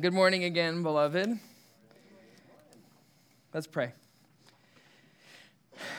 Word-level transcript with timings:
Good 0.00 0.14
morning 0.14 0.44
again, 0.44 0.82
beloved. 0.82 1.38
Let's 3.52 3.66
pray. 3.66 3.92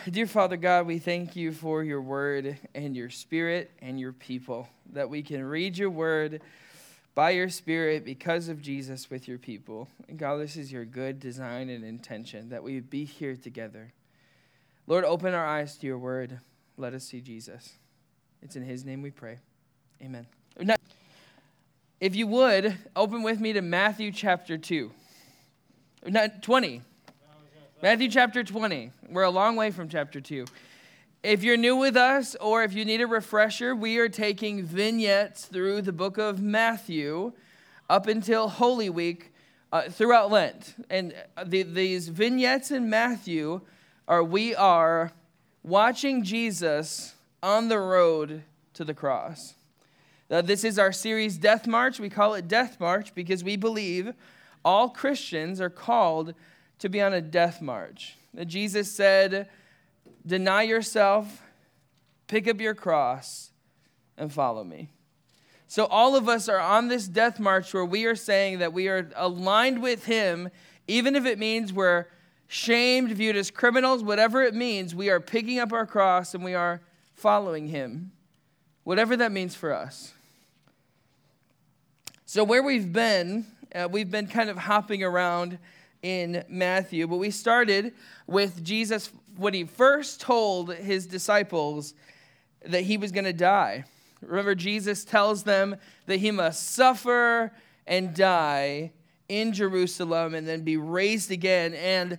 Dear 0.09 0.25
Father 0.25 0.57
God, 0.57 0.87
we 0.87 0.97
thank 0.97 1.35
you 1.35 1.51
for 1.51 1.83
your 1.83 2.01
word 2.01 2.57
and 2.73 2.95
your 2.95 3.11
spirit 3.11 3.69
and 3.79 3.99
your 3.99 4.11
people, 4.11 4.67
that 4.93 5.07
we 5.11 5.21
can 5.21 5.43
read 5.43 5.77
your 5.77 5.91
word 5.91 6.41
by 7.13 7.31
your 7.31 7.47
spirit 7.47 8.03
because 8.03 8.47
of 8.47 8.59
Jesus 8.59 9.11
with 9.11 9.27
your 9.27 9.37
people. 9.37 9.87
And 10.07 10.17
God, 10.17 10.37
this 10.37 10.57
is 10.57 10.71
your 10.71 10.85
good 10.85 11.19
design 11.19 11.69
and 11.69 11.83
intention, 11.83 12.49
that 12.49 12.63
we 12.63 12.79
be 12.79 13.05
here 13.05 13.35
together. 13.35 13.93
Lord, 14.87 15.03
open 15.03 15.35
our 15.35 15.45
eyes 15.45 15.77
to 15.77 15.85
your 15.85 15.99
word. 15.99 16.39
Let 16.75 16.95
us 16.95 17.03
see 17.03 17.21
Jesus. 17.21 17.73
It's 18.41 18.55
in 18.55 18.63
his 18.63 18.83
name 18.83 19.03
we 19.03 19.11
pray. 19.11 19.37
Amen. 20.01 20.25
If 22.01 22.15
you 22.15 22.25
would, 22.25 22.75
open 22.95 23.21
with 23.21 23.39
me 23.39 23.53
to 23.53 23.61
Matthew 23.61 24.11
chapter 24.11 24.57
2. 24.57 24.89
Not 26.07 26.41
20. 26.41 26.81
Matthew 27.83 28.09
chapter 28.09 28.43
20. 28.43 28.91
We're 29.09 29.21
a 29.21 29.29
long 29.29 29.55
way 29.55 29.69
from 29.69 29.87
chapter 29.87 30.19
2. 30.19 30.45
If 31.21 31.43
you're 31.43 31.57
new 31.57 31.75
with 31.75 31.95
us 31.95 32.35
or 32.41 32.63
if 32.63 32.73
you 32.73 32.85
need 32.85 33.01
a 33.01 33.07
refresher, 33.07 33.75
we 33.75 33.99
are 33.99 34.09
taking 34.09 34.63
vignettes 34.63 35.45
through 35.45 35.83
the 35.83 35.93
book 35.93 36.17
of 36.17 36.41
Matthew 36.41 37.33
up 37.87 38.07
until 38.07 38.49
Holy 38.49 38.89
Week 38.89 39.31
uh, 39.71 39.83
throughout 39.83 40.31
Lent. 40.31 40.83
And 40.89 41.13
the, 41.45 41.61
these 41.61 42.07
vignettes 42.09 42.71
in 42.71 42.89
Matthew 42.89 43.61
are 44.07 44.23
we 44.23 44.55
are 44.55 45.11
watching 45.61 46.23
Jesus 46.23 47.13
on 47.43 47.67
the 47.67 47.77
road 47.77 48.41
to 48.73 48.83
the 48.83 48.95
cross. 48.95 49.53
Uh, 50.31 50.41
this 50.41 50.63
is 50.63 50.79
our 50.79 50.93
series, 50.93 51.37
Death 51.37 51.67
March. 51.67 51.99
We 51.99 52.09
call 52.09 52.35
it 52.35 52.47
Death 52.47 52.79
March 52.79 53.13
because 53.13 53.43
we 53.43 53.57
believe 53.57 54.13
all 54.63 54.87
Christians 54.87 55.59
are 55.59 55.69
called 55.69 56.33
to 56.79 56.87
be 56.87 57.01
on 57.01 57.11
a 57.13 57.19
death 57.19 57.61
march. 57.61 58.15
That 58.33 58.45
Jesus 58.45 58.89
said, 58.89 59.49
Deny 60.25 60.63
yourself, 60.63 61.41
pick 62.27 62.47
up 62.47 62.61
your 62.61 62.73
cross, 62.73 63.51
and 64.17 64.31
follow 64.31 64.63
me. 64.63 64.91
So, 65.67 65.85
all 65.85 66.15
of 66.15 66.29
us 66.29 66.47
are 66.47 66.59
on 66.59 66.87
this 66.87 67.09
death 67.09 67.37
march 67.37 67.73
where 67.73 67.83
we 67.83 68.05
are 68.05 68.15
saying 68.15 68.59
that 68.59 68.71
we 68.71 68.87
are 68.87 69.09
aligned 69.17 69.81
with 69.81 70.05
Him, 70.05 70.49
even 70.87 71.17
if 71.17 71.25
it 71.25 71.39
means 71.39 71.73
we're 71.73 72.05
shamed, 72.47 73.11
viewed 73.11 73.35
as 73.35 73.51
criminals, 73.51 74.01
whatever 74.01 74.41
it 74.43 74.55
means, 74.55 74.95
we 74.95 75.09
are 75.09 75.19
picking 75.19 75.59
up 75.59 75.73
our 75.73 75.85
cross 75.85 76.33
and 76.33 76.41
we 76.41 76.53
are 76.53 76.81
following 77.15 77.67
Him, 77.67 78.13
whatever 78.85 79.17
that 79.17 79.33
means 79.33 79.55
for 79.55 79.73
us. 79.73 80.13
So, 82.33 82.45
where 82.45 82.63
we've 82.63 82.93
been, 82.93 83.45
uh, 83.75 83.89
we've 83.91 84.09
been 84.09 84.27
kind 84.27 84.49
of 84.49 84.57
hopping 84.57 85.03
around 85.03 85.59
in 86.01 86.45
Matthew, 86.47 87.05
but 87.05 87.17
we 87.17 87.29
started 87.29 87.93
with 88.25 88.63
Jesus 88.63 89.11
when 89.35 89.53
he 89.53 89.65
first 89.65 90.21
told 90.21 90.73
his 90.73 91.07
disciples 91.07 91.93
that 92.65 92.83
he 92.83 92.95
was 92.95 93.11
going 93.11 93.25
to 93.25 93.33
die. 93.33 93.83
Remember, 94.21 94.55
Jesus 94.55 95.03
tells 95.03 95.43
them 95.43 95.75
that 96.05 96.21
he 96.21 96.31
must 96.31 96.69
suffer 96.69 97.51
and 97.85 98.15
die 98.15 98.93
in 99.27 99.51
Jerusalem 99.51 100.33
and 100.33 100.47
then 100.47 100.61
be 100.61 100.77
raised 100.77 101.31
again. 101.31 101.73
And 101.73 102.17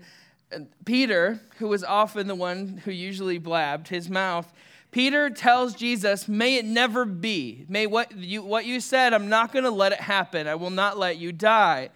Peter, 0.85 1.41
who 1.57 1.69
was 1.69 1.83
often 1.83 2.27
the 2.27 2.35
one 2.35 2.83
who 2.85 2.91
usually 2.91 3.39
blabbed 3.39 3.89
his 3.89 4.11
mouth, 4.11 4.53
Peter 4.93 5.31
tells 5.31 5.75
Jesus, 5.75 6.29
May 6.29 6.57
it 6.57 6.67
never 6.67 7.05
be. 7.05 7.65
May 7.69 7.87
what 7.87 8.17
you, 8.17 8.43
what 8.43 8.67
you 8.67 8.79
said, 8.79 9.15
I'm 9.15 9.29
not 9.29 9.53
going 9.53 9.65
to 9.65 9.71
let 9.71 9.93
it 9.93 10.01
happen. 10.01 10.47
I 10.47 10.55
will 10.55 10.71
not 10.71 10.99
let 10.99 11.17
you 11.17 11.33
die. 11.33 11.89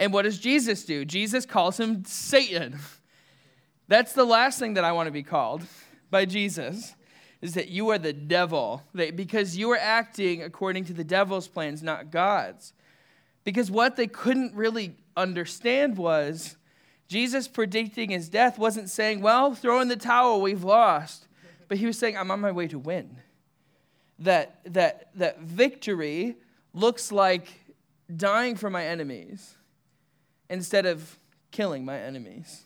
And 0.00 0.12
what 0.12 0.22
does 0.22 0.38
Jesus 0.38 0.84
do? 0.84 1.04
Jesus 1.04 1.44
calls 1.44 1.78
him 1.78 2.04
Satan. 2.04 2.78
That's 3.88 4.14
the 4.14 4.24
last 4.24 4.58
thing 4.58 4.74
that 4.74 4.84
I 4.84 4.92
want 4.92 5.06
to 5.06 5.12
be 5.12 5.22
called 5.22 5.62
by 6.10 6.24
Jesus 6.24 6.94
is 7.40 7.54
that 7.54 7.68
you 7.68 7.90
are 7.90 7.98
the 7.98 8.12
devil 8.12 8.82
because 8.94 9.56
you 9.56 9.70
are 9.70 9.78
acting 9.78 10.42
according 10.42 10.86
to 10.86 10.92
the 10.92 11.04
devil's 11.04 11.48
plans, 11.48 11.82
not 11.82 12.10
God's. 12.10 12.72
Because 13.44 13.70
what 13.70 13.96
they 13.96 14.06
couldn't 14.06 14.54
really 14.54 14.96
understand 15.16 15.96
was 15.96 16.56
Jesus 17.08 17.46
predicting 17.46 18.10
his 18.10 18.28
death 18.28 18.58
wasn't 18.58 18.90
saying, 18.90 19.20
Well, 19.20 19.54
throw 19.54 19.80
in 19.80 19.88
the 19.88 19.96
towel, 19.96 20.40
we've 20.40 20.64
lost 20.64 21.27
but 21.68 21.78
he 21.78 21.86
was 21.86 21.98
saying, 21.98 22.16
I'm 22.16 22.30
on 22.30 22.40
my 22.40 22.50
way 22.50 22.66
to 22.68 22.78
win. 22.78 23.18
That, 24.18 24.60
that, 24.64 25.10
that 25.14 25.40
victory 25.40 26.36
looks 26.74 27.12
like 27.12 27.48
dying 28.14 28.56
for 28.56 28.70
my 28.70 28.84
enemies 28.84 29.54
instead 30.50 30.86
of 30.86 31.16
killing 31.50 31.84
my 31.84 31.98
enemies. 31.98 32.64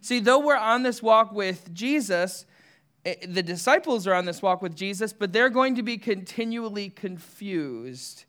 See, 0.00 0.20
though 0.20 0.38
we're 0.38 0.56
on 0.56 0.82
this 0.82 1.02
walk 1.02 1.32
with 1.32 1.72
Jesus, 1.72 2.44
eh, 3.06 3.14
the 3.26 3.42
disciples 3.42 4.06
are 4.06 4.14
on 4.14 4.26
this 4.26 4.42
walk 4.42 4.60
with 4.60 4.76
Jesus, 4.76 5.12
but 5.12 5.32
they're 5.32 5.48
going 5.48 5.74
to 5.76 5.82
be 5.82 5.96
continually 5.96 6.90
confused. 6.90 8.24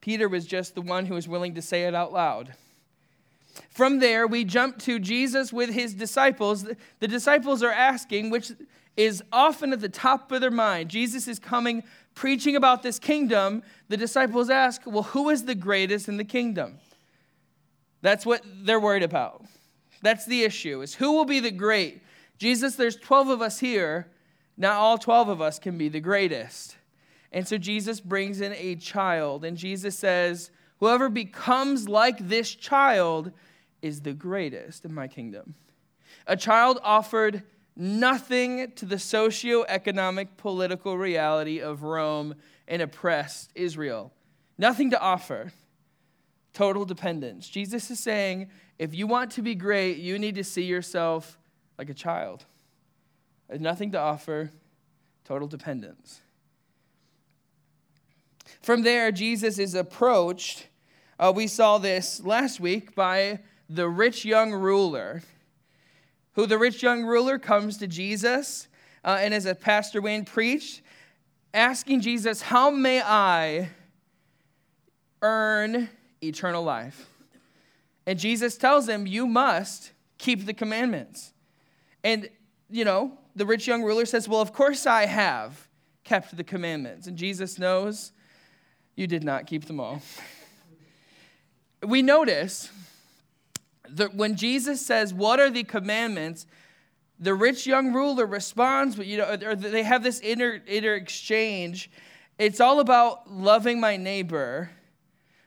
Peter 0.00 0.28
was 0.28 0.46
just 0.46 0.74
the 0.74 0.82
one 0.82 1.06
who 1.06 1.14
was 1.14 1.28
willing 1.28 1.54
to 1.54 1.62
say 1.62 1.84
it 1.84 1.94
out 1.94 2.12
loud. 2.12 2.54
From 3.80 3.98
there, 3.98 4.26
we 4.26 4.44
jump 4.44 4.78
to 4.80 4.98
Jesus 4.98 5.54
with 5.54 5.70
his 5.70 5.94
disciples. 5.94 6.66
The 6.98 7.08
disciples 7.08 7.62
are 7.62 7.72
asking, 7.72 8.28
which 8.28 8.52
is 8.94 9.22
often 9.32 9.72
at 9.72 9.80
the 9.80 9.88
top 9.88 10.30
of 10.32 10.42
their 10.42 10.50
mind. 10.50 10.90
Jesus 10.90 11.26
is 11.26 11.38
coming, 11.38 11.82
preaching 12.14 12.56
about 12.56 12.82
this 12.82 12.98
kingdom. 12.98 13.62
The 13.88 13.96
disciples 13.96 14.50
ask, 14.50 14.82
Well, 14.84 15.04
who 15.04 15.30
is 15.30 15.46
the 15.46 15.54
greatest 15.54 16.08
in 16.08 16.18
the 16.18 16.24
kingdom? 16.24 16.78
That's 18.02 18.26
what 18.26 18.42
they're 18.44 18.78
worried 18.78 19.02
about. 19.02 19.46
That's 20.02 20.26
the 20.26 20.42
issue, 20.42 20.82
is 20.82 20.96
who 20.96 21.12
will 21.12 21.24
be 21.24 21.40
the 21.40 21.50
great? 21.50 22.02
Jesus, 22.36 22.74
there's 22.74 22.96
12 22.96 23.30
of 23.30 23.40
us 23.40 23.60
here. 23.60 24.08
Not 24.58 24.76
all 24.76 24.98
12 24.98 25.30
of 25.30 25.40
us 25.40 25.58
can 25.58 25.78
be 25.78 25.88
the 25.88 26.00
greatest. 26.00 26.76
And 27.32 27.48
so 27.48 27.56
Jesus 27.56 27.98
brings 27.98 28.42
in 28.42 28.52
a 28.52 28.76
child, 28.76 29.42
and 29.42 29.56
Jesus 29.56 29.98
says, 29.98 30.50
Whoever 30.80 31.08
becomes 31.08 31.88
like 31.88 32.28
this 32.28 32.54
child 32.54 33.32
is 33.82 34.02
the 34.02 34.12
greatest 34.12 34.84
in 34.84 34.94
my 34.94 35.08
kingdom. 35.08 35.54
A 36.26 36.36
child 36.36 36.78
offered 36.82 37.42
nothing 37.76 38.72
to 38.72 38.84
the 38.84 38.98
socio-economic 38.98 40.36
political 40.36 40.98
reality 40.98 41.60
of 41.60 41.82
Rome 41.82 42.34
and 42.68 42.82
oppressed 42.82 43.50
Israel. 43.54 44.12
Nothing 44.58 44.90
to 44.90 45.00
offer. 45.00 45.52
Total 46.52 46.84
dependence. 46.84 47.48
Jesus 47.48 47.90
is 47.90 48.00
saying, 48.00 48.50
if 48.78 48.94
you 48.94 49.06
want 49.06 49.30
to 49.32 49.42
be 49.42 49.54
great, 49.54 49.98
you 49.98 50.18
need 50.18 50.34
to 50.34 50.44
see 50.44 50.64
yourself 50.64 51.38
like 51.78 51.88
a 51.90 51.94
child. 51.94 52.44
Nothing 53.48 53.92
to 53.92 53.98
offer, 53.98 54.50
total 55.24 55.48
dependence. 55.48 56.20
From 58.62 58.82
there, 58.82 59.12
Jesus 59.12 59.58
is 59.58 59.74
approached 59.74 60.66
uh, 61.20 61.30
we 61.30 61.46
saw 61.46 61.76
this 61.76 62.22
last 62.24 62.60
week 62.60 62.94
by 62.94 63.40
the 63.70 63.88
rich 63.88 64.24
young 64.24 64.52
ruler, 64.52 65.22
who 66.32 66.46
the 66.46 66.58
rich 66.58 66.82
young 66.82 67.04
ruler 67.04 67.38
comes 67.38 67.76
to 67.78 67.86
Jesus, 67.86 68.66
uh, 69.04 69.18
and 69.20 69.32
as 69.32 69.46
a 69.46 69.54
Pastor 69.54 70.02
Wayne 70.02 70.24
preached, 70.24 70.82
asking 71.54 72.00
Jesus, 72.00 72.42
How 72.42 72.70
may 72.70 73.00
I 73.00 73.70
earn 75.22 75.88
eternal 76.22 76.64
life? 76.64 77.08
And 78.06 78.18
Jesus 78.18 78.58
tells 78.58 78.88
him, 78.88 79.06
You 79.06 79.26
must 79.26 79.92
keep 80.18 80.46
the 80.46 80.54
commandments. 80.54 81.32
And, 82.02 82.28
you 82.68 82.84
know, 82.84 83.16
the 83.36 83.46
rich 83.46 83.68
young 83.68 83.82
ruler 83.84 84.04
says, 84.04 84.28
Well, 84.28 84.40
of 84.40 84.52
course 84.52 84.84
I 84.84 85.06
have 85.06 85.68
kept 86.02 86.36
the 86.36 86.44
commandments. 86.44 87.06
And 87.06 87.16
Jesus 87.16 87.58
knows 87.58 88.10
you 88.96 89.06
did 89.06 89.22
not 89.22 89.46
keep 89.46 89.66
them 89.66 89.78
all 89.78 90.02
we 91.82 92.02
notice 92.02 92.70
that 93.96 94.14
when 94.14 94.36
Jesus 94.36 94.84
says, 94.84 95.12
What 95.12 95.40
are 95.40 95.50
the 95.50 95.64
commandments? 95.64 96.46
the 97.20 97.34
rich 97.34 97.66
young 97.66 97.92
ruler 97.92 98.24
responds, 98.24 98.96
but 98.96 99.06
you 99.06 99.18
know, 99.18 99.36
they 99.36 99.82
have 99.82 100.02
this 100.02 100.20
inner, 100.20 100.62
inner 100.66 100.94
exchange. 100.94 101.90
It's 102.38 102.60
all 102.60 102.80
about 102.80 103.30
loving 103.30 103.78
my 103.78 103.98
neighbor. 103.98 104.70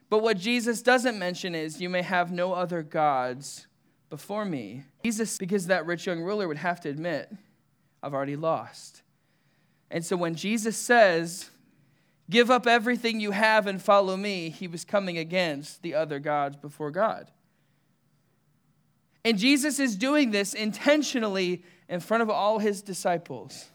But 0.10 0.22
what 0.22 0.38
Jesus 0.38 0.84
doesn't 0.84 1.18
mention 1.18 1.56
is, 1.56 1.82
You 1.82 1.90
may 1.90 2.04
have 2.04 2.32
no 2.32 2.54
other 2.54 2.84
gods 2.84 3.66
before 4.12 4.46
me. 4.46 4.84
Jesus, 5.04 5.40
because 5.40 5.66
that 5.68 5.88
rich 5.88 6.06
young 6.06 6.22
ruler 6.22 6.48
would 6.48 6.58
have 6.58 6.80
to 6.82 6.90
admit, 6.90 7.34
I've 8.04 8.14
already 8.14 8.36
lost. 8.36 9.02
And 9.90 10.06
so 10.06 10.16
when 10.16 10.36
Jesus 10.36 10.78
says, 10.78 11.50
Give 12.30 12.52
up 12.52 12.68
everything 12.68 13.20
you 13.20 13.32
have 13.32 13.68
and 13.68 13.82
follow 13.82 14.16
me. 14.16 14.50
He 14.50 14.68
was 14.68 14.86
coming 14.86 15.18
against 15.18 15.82
the 15.82 15.94
other 15.96 16.20
gods 16.20 16.56
before 16.56 16.90
God. 16.90 17.32
And 19.26 19.38
Jesus 19.38 19.80
is 19.80 19.96
doing 19.96 20.32
this 20.32 20.54
intentionally 20.54 21.64
in 21.88 22.00
front 22.00 22.24
of 22.24 22.30
all 22.30 22.60
his 22.60 22.82
disciples, 22.82 23.70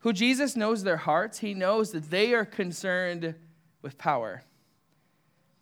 who 0.00 0.12
Jesus 0.12 0.56
knows 0.56 0.82
their 0.82 0.96
hearts. 0.96 1.38
He 1.38 1.54
knows 1.54 1.92
that 1.92 2.10
they 2.10 2.34
are 2.34 2.44
concerned 2.44 3.34
with 3.82 3.98
power. 3.98 4.42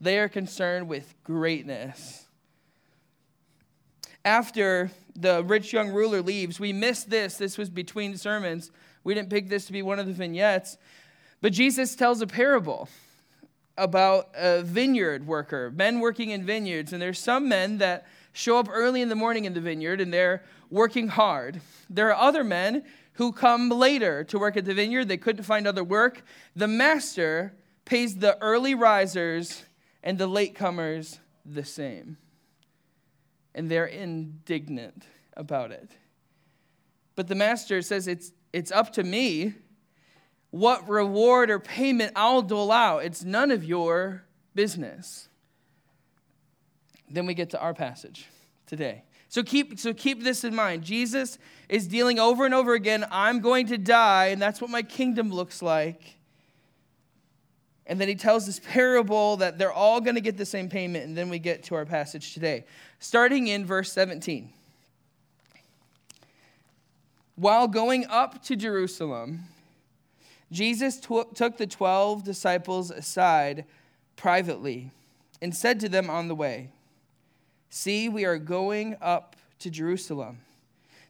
They 0.00 0.18
are 0.18 0.28
concerned 0.28 0.88
with 0.88 1.14
greatness. 1.24 2.26
After 4.24 4.90
the 5.14 5.44
rich 5.44 5.72
young 5.72 5.90
ruler 5.90 6.22
leaves, 6.22 6.58
we 6.58 6.72
missed 6.72 7.10
this. 7.10 7.36
This 7.36 7.58
was 7.58 7.68
between 7.68 8.16
sermons. 8.16 8.70
We 9.04 9.14
didn't 9.14 9.30
pick 9.30 9.48
this 9.48 9.66
to 9.66 9.72
be 9.72 9.82
one 9.82 9.98
of 9.98 10.06
the 10.06 10.12
vignettes. 10.12 10.78
But 11.42 11.52
Jesus 11.52 11.94
tells 11.96 12.20
a 12.20 12.26
parable 12.26 12.88
about 13.76 14.28
a 14.34 14.62
vineyard 14.62 15.26
worker, 15.26 15.70
men 15.70 16.00
working 16.00 16.30
in 16.30 16.44
vineyards. 16.44 16.92
And 16.92 17.00
there's 17.00 17.18
some 17.18 17.48
men 17.48 17.78
that 17.78 18.06
show 18.32 18.58
up 18.58 18.68
early 18.70 19.02
in 19.02 19.08
the 19.08 19.14
morning 19.14 19.44
in 19.44 19.54
the 19.54 19.60
vineyard 19.60 20.00
and 20.00 20.12
they're 20.12 20.42
working 20.70 21.08
hard. 21.08 21.60
There 21.88 22.08
are 22.08 22.28
other 22.28 22.44
men 22.44 22.84
who 23.14 23.32
come 23.32 23.68
later 23.68 24.24
to 24.24 24.38
work 24.38 24.56
at 24.56 24.64
the 24.64 24.74
vineyard. 24.74 25.06
They 25.06 25.16
couldn't 25.16 25.44
find 25.44 25.66
other 25.66 25.84
work. 25.84 26.22
The 26.54 26.68
master 26.68 27.54
pays 27.84 28.16
the 28.16 28.40
early 28.40 28.74
risers 28.74 29.64
and 30.02 30.16
the 30.16 30.28
latecomers 30.28 31.18
the 31.44 31.64
same. 31.64 32.16
And 33.54 33.70
they're 33.70 33.86
indignant 33.86 35.04
about 35.36 35.72
it. 35.72 35.90
But 37.16 37.28
the 37.28 37.34
master 37.34 37.82
says, 37.82 38.06
It's, 38.06 38.32
it's 38.52 38.70
up 38.70 38.92
to 38.92 39.02
me 39.02 39.54
what 40.50 40.88
reward 40.88 41.50
or 41.50 41.58
payment 41.58 42.12
I'll 42.16 42.42
dole 42.42 42.72
out. 42.72 43.04
It's 43.04 43.24
none 43.24 43.50
of 43.50 43.64
your 43.64 44.24
business. 44.54 45.28
Then 47.10 47.26
we 47.26 47.34
get 47.34 47.50
to 47.50 47.60
our 47.60 47.74
passage 47.74 48.26
today. 48.66 49.02
So 49.28 49.42
keep, 49.42 49.78
so 49.78 49.92
keep 49.94 50.24
this 50.24 50.42
in 50.44 50.54
mind. 50.54 50.82
Jesus 50.82 51.38
is 51.68 51.86
dealing 51.86 52.18
over 52.18 52.44
and 52.44 52.54
over 52.54 52.74
again, 52.74 53.06
I'm 53.10 53.40
going 53.40 53.66
to 53.68 53.78
die, 53.78 54.26
and 54.26 54.42
that's 54.42 54.60
what 54.60 54.70
my 54.70 54.82
kingdom 54.82 55.30
looks 55.30 55.62
like. 55.62 56.16
And 57.86 58.00
then 58.00 58.08
he 58.08 58.14
tells 58.14 58.46
this 58.46 58.60
parable 58.60 59.36
that 59.38 59.58
they're 59.58 59.72
all 59.72 60.00
going 60.00 60.14
to 60.14 60.20
get 60.20 60.36
the 60.36 60.46
same 60.46 60.68
payment, 60.68 61.04
and 61.04 61.16
then 61.16 61.28
we 61.28 61.38
get 61.38 61.64
to 61.64 61.74
our 61.74 61.84
passage 61.84 62.34
today. 62.34 62.64
Starting 62.98 63.48
in 63.48 63.64
verse 63.64 63.92
17. 63.92 64.52
While 67.36 67.68
going 67.68 68.06
up 68.06 68.42
to 68.44 68.56
Jerusalem, 68.56 69.44
Jesus 70.52 70.98
took 71.00 71.56
the 71.56 71.66
12 71.66 72.24
disciples 72.24 72.90
aside 72.90 73.64
privately 74.16 74.90
and 75.40 75.54
said 75.54 75.80
to 75.80 75.88
them 75.88 76.10
on 76.10 76.28
the 76.28 76.34
way, 76.34 76.70
See, 77.70 78.08
we 78.08 78.24
are 78.24 78.36
going 78.36 78.96
up 79.00 79.36
to 79.60 79.70
Jerusalem. 79.70 80.40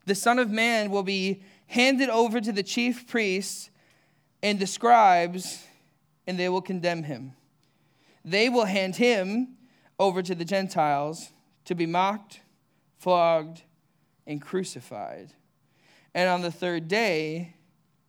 The 0.05 0.15
Son 0.15 0.39
of 0.39 0.51
Man 0.51 0.91
will 0.91 1.03
be 1.03 1.43
handed 1.67 2.11
over 2.11 2.41
to 2.41 2.53
the 2.53 2.63
chief 2.63 3.09
priests 3.09 3.71
and 4.43 4.59
the 4.59 4.67
scribes, 4.67 5.65
and 6.27 6.39
they 6.39 6.51
will 6.51 6.61
condemn 6.61 7.05
him. 7.05 7.33
They 8.25 8.51
will 8.51 8.67
hand 8.67 8.97
him 8.97 9.57
over 9.99 10.23
to 10.23 10.35
the 10.35 10.45
Gentiles 10.45 11.31
to 11.65 11.75
be 11.75 11.87
mocked, 11.87 12.41
flogged, 12.99 13.63
and 14.27 14.41
crucified. 14.41 15.33
And 16.15 16.29
on 16.29 16.43
the 16.43 16.51
third 16.51 16.89
day, 16.89 17.55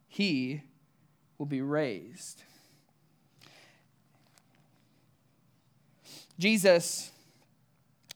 he 0.07 0.63
will 1.37 1.45
be 1.45 1.61
raised. 1.61 2.43
Jesus, 6.37 7.10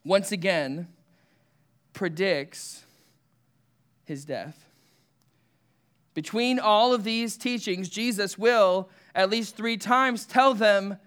once 0.05 0.31
again, 0.31 0.87
predicts 1.91 2.85
his 4.05 4.23
death. 4.23 4.69
Between 6.13 6.59
all 6.59 6.93
of 6.93 7.03
these 7.03 7.35
teachings, 7.35 7.89
Jesus 7.89 8.37
will, 8.37 8.89
at 9.13 9.29
least 9.29 9.57
three 9.57 9.75
times, 9.75 10.25
tell 10.25 10.53
them, 10.53 10.97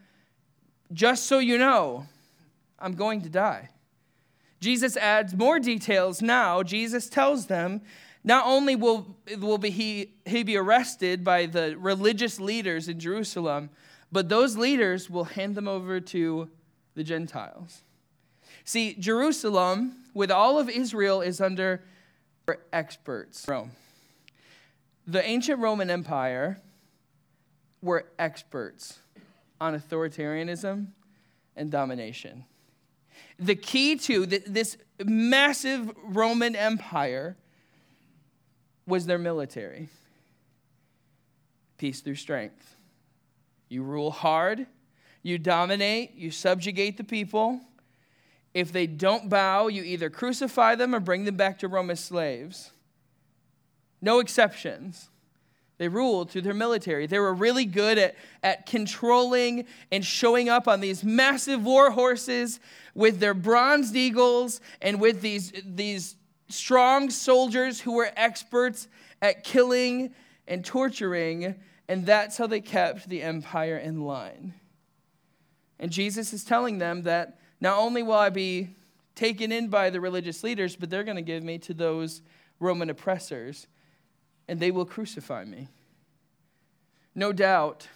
just 0.93 1.27
so 1.27 1.39
you 1.39 1.57
know, 1.57 2.07
I'm 2.79 2.95
going 2.95 3.23
to 3.23 3.29
die. 3.31 3.71
Jesus 4.61 4.97
adds 4.97 5.35
more 5.35 5.61
details 5.61 6.21
now. 6.21 6.63
Jesus 6.63 7.09
tells 7.09 7.47
them 7.47 7.81
not 8.25 8.47
only 8.47 8.75
will, 8.75 9.17
will 9.39 9.59
be 9.59 9.71
he, 9.71 10.15
he 10.27 10.43
be 10.43 10.57
arrested 10.57 11.23
by 11.23 11.47
the 11.47 11.77
religious 11.79 12.41
leaders 12.41 12.89
in 12.89 12.99
Jerusalem, 12.99 13.71
but 14.11 14.29
those 14.29 14.57
leaders 14.57 15.09
will 15.09 15.25
hand 15.25 15.55
them 15.55 15.69
over 15.69 16.01
to 16.01 16.51
the 16.95 17.05
Gentiles. 17.05 17.85
See, 18.69 18.97
Jerusalem, 18.99 19.95
with 20.13 20.31
all 20.31 20.59
of 20.59 20.69
Israel, 20.69 21.23
is 21.23 21.41
under 21.41 21.83
experts. 22.71 23.49
Rome. 23.49 23.71
The 25.07 25.27
ancient 25.27 25.61
Roman 25.61 25.89
Empire 25.89 26.61
were 27.81 28.05
experts 28.19 28.99
on 29.59 29.75
authoritarianism 29.75 30.89
and 31.57 31.71
domination. 31.71 32.45
The 33.39 33.55
key 33.55 33.97
to 34.01 34.27
this 34.27 34.77
massive 35.03 35.91
Roman 36.05 36.55
Empire 36.55 37.39
was 38.87 39.07
their 39.07 39.17
military 39.17 39.89
peace 41.79 42.03
through 42.03 42.17
strength. 42.17 42.77
You 43.71 43.83
rule 43.83 44.11
hard, 44.11 44.67
you 45.23 45.39
dominate, 45.39 46.17
you 46.17 46.31
subjugate 46.31 46.99
the 46.99 47.05
people. 47.05 47.63
If 48.55 48.73
they 48.73 48.87
don't 48.87 49.29
bow, 49.29 49.69
you 49.69 49.83
either 49.83 50.11
crucify 50.11 50.75
them 50.75 50.95
or 50.95 51.01
bring 51.01 51.25
them 51.25 51.37
back 51.37 51.59
to 51.61 51.69
Rome 51.69 51.91
as 51.91 52.01
slaves. 52.01 52.71
No 54.01 54.21
exceptions. 54.21 55.09
They 55.79 55.89
ruled 55.89 56.31
through 56.31 56.43
their 56.43 56.55
military. 56.55 57.07
They 57.07 57.21
were 57.21 57.35
really 57.35 57.65
good 57.65 57.99
at, 57.99 58.17
at 58.43 58.67
controlling 58.67 59.67
and 59.93 60.05
showing 60.05 60.49
up 60.49 60.67
on 60.67 60.81
these 60.81 61.05
massive 61.05 61.65
war 61.65 61.93
horses 61.93 62.59
with 62.95 63.21
their 63.21 63.35
bronzed 63.35 63.95
eagles 63.95 64.61
and 64.83 65.01
with 65.01 65.21
these, 65.21 65.53
these 65.65 66.17
strong 66.49 67.11
soldiers 67.11 67.81
who 67.81 67.93
were 67.93 68.11
experts 68.17 68.89
at 69.23 69.45
killing 69.45 70.13
and 70.49 70.65
torturing, 70.65 71.55
and 71.89 72.05
that's 72.05 72.37
how 72.37 72.47
they 72.49 72.61
kept 72.61 73.09
the 73.09 73.23
empire 73.23 73.77
in 73.77 74.03
line. 74.03 74.55
And 75.79 75.93
Jesus 75.93 76.33
is 76.33 76.43
telling 76.43 76.79
them 76.79 77.03
that 77.03 77.39
not 77.61 77.79
only 77.79 78.03
will 78.03 78.15
I 78.15 78.31
be 78.31 78.71
taken 79.15 79.51
in 79.51 79.69
by 79.69 79.91
the 79.91 80.01
religious 80.01 80.43
leaders, 80.43 80.77
but 80.77 80.91
they're 80.91 81.05
going 81.05 81.17
to 81.17 81.23
give 81.23 81.43
me 81.43 81.59
to 81.59 81.75
those 81.75 82.23
Roman 82.61 82.91
oppressors, 82.91 83.67
and 84.47 84.61
they 84.61 84.71
will 84.71 84.85
crucify 84.85 85.45
me. 85.45 85.69
No 87.15 87.33
doubt, 87.33 87.89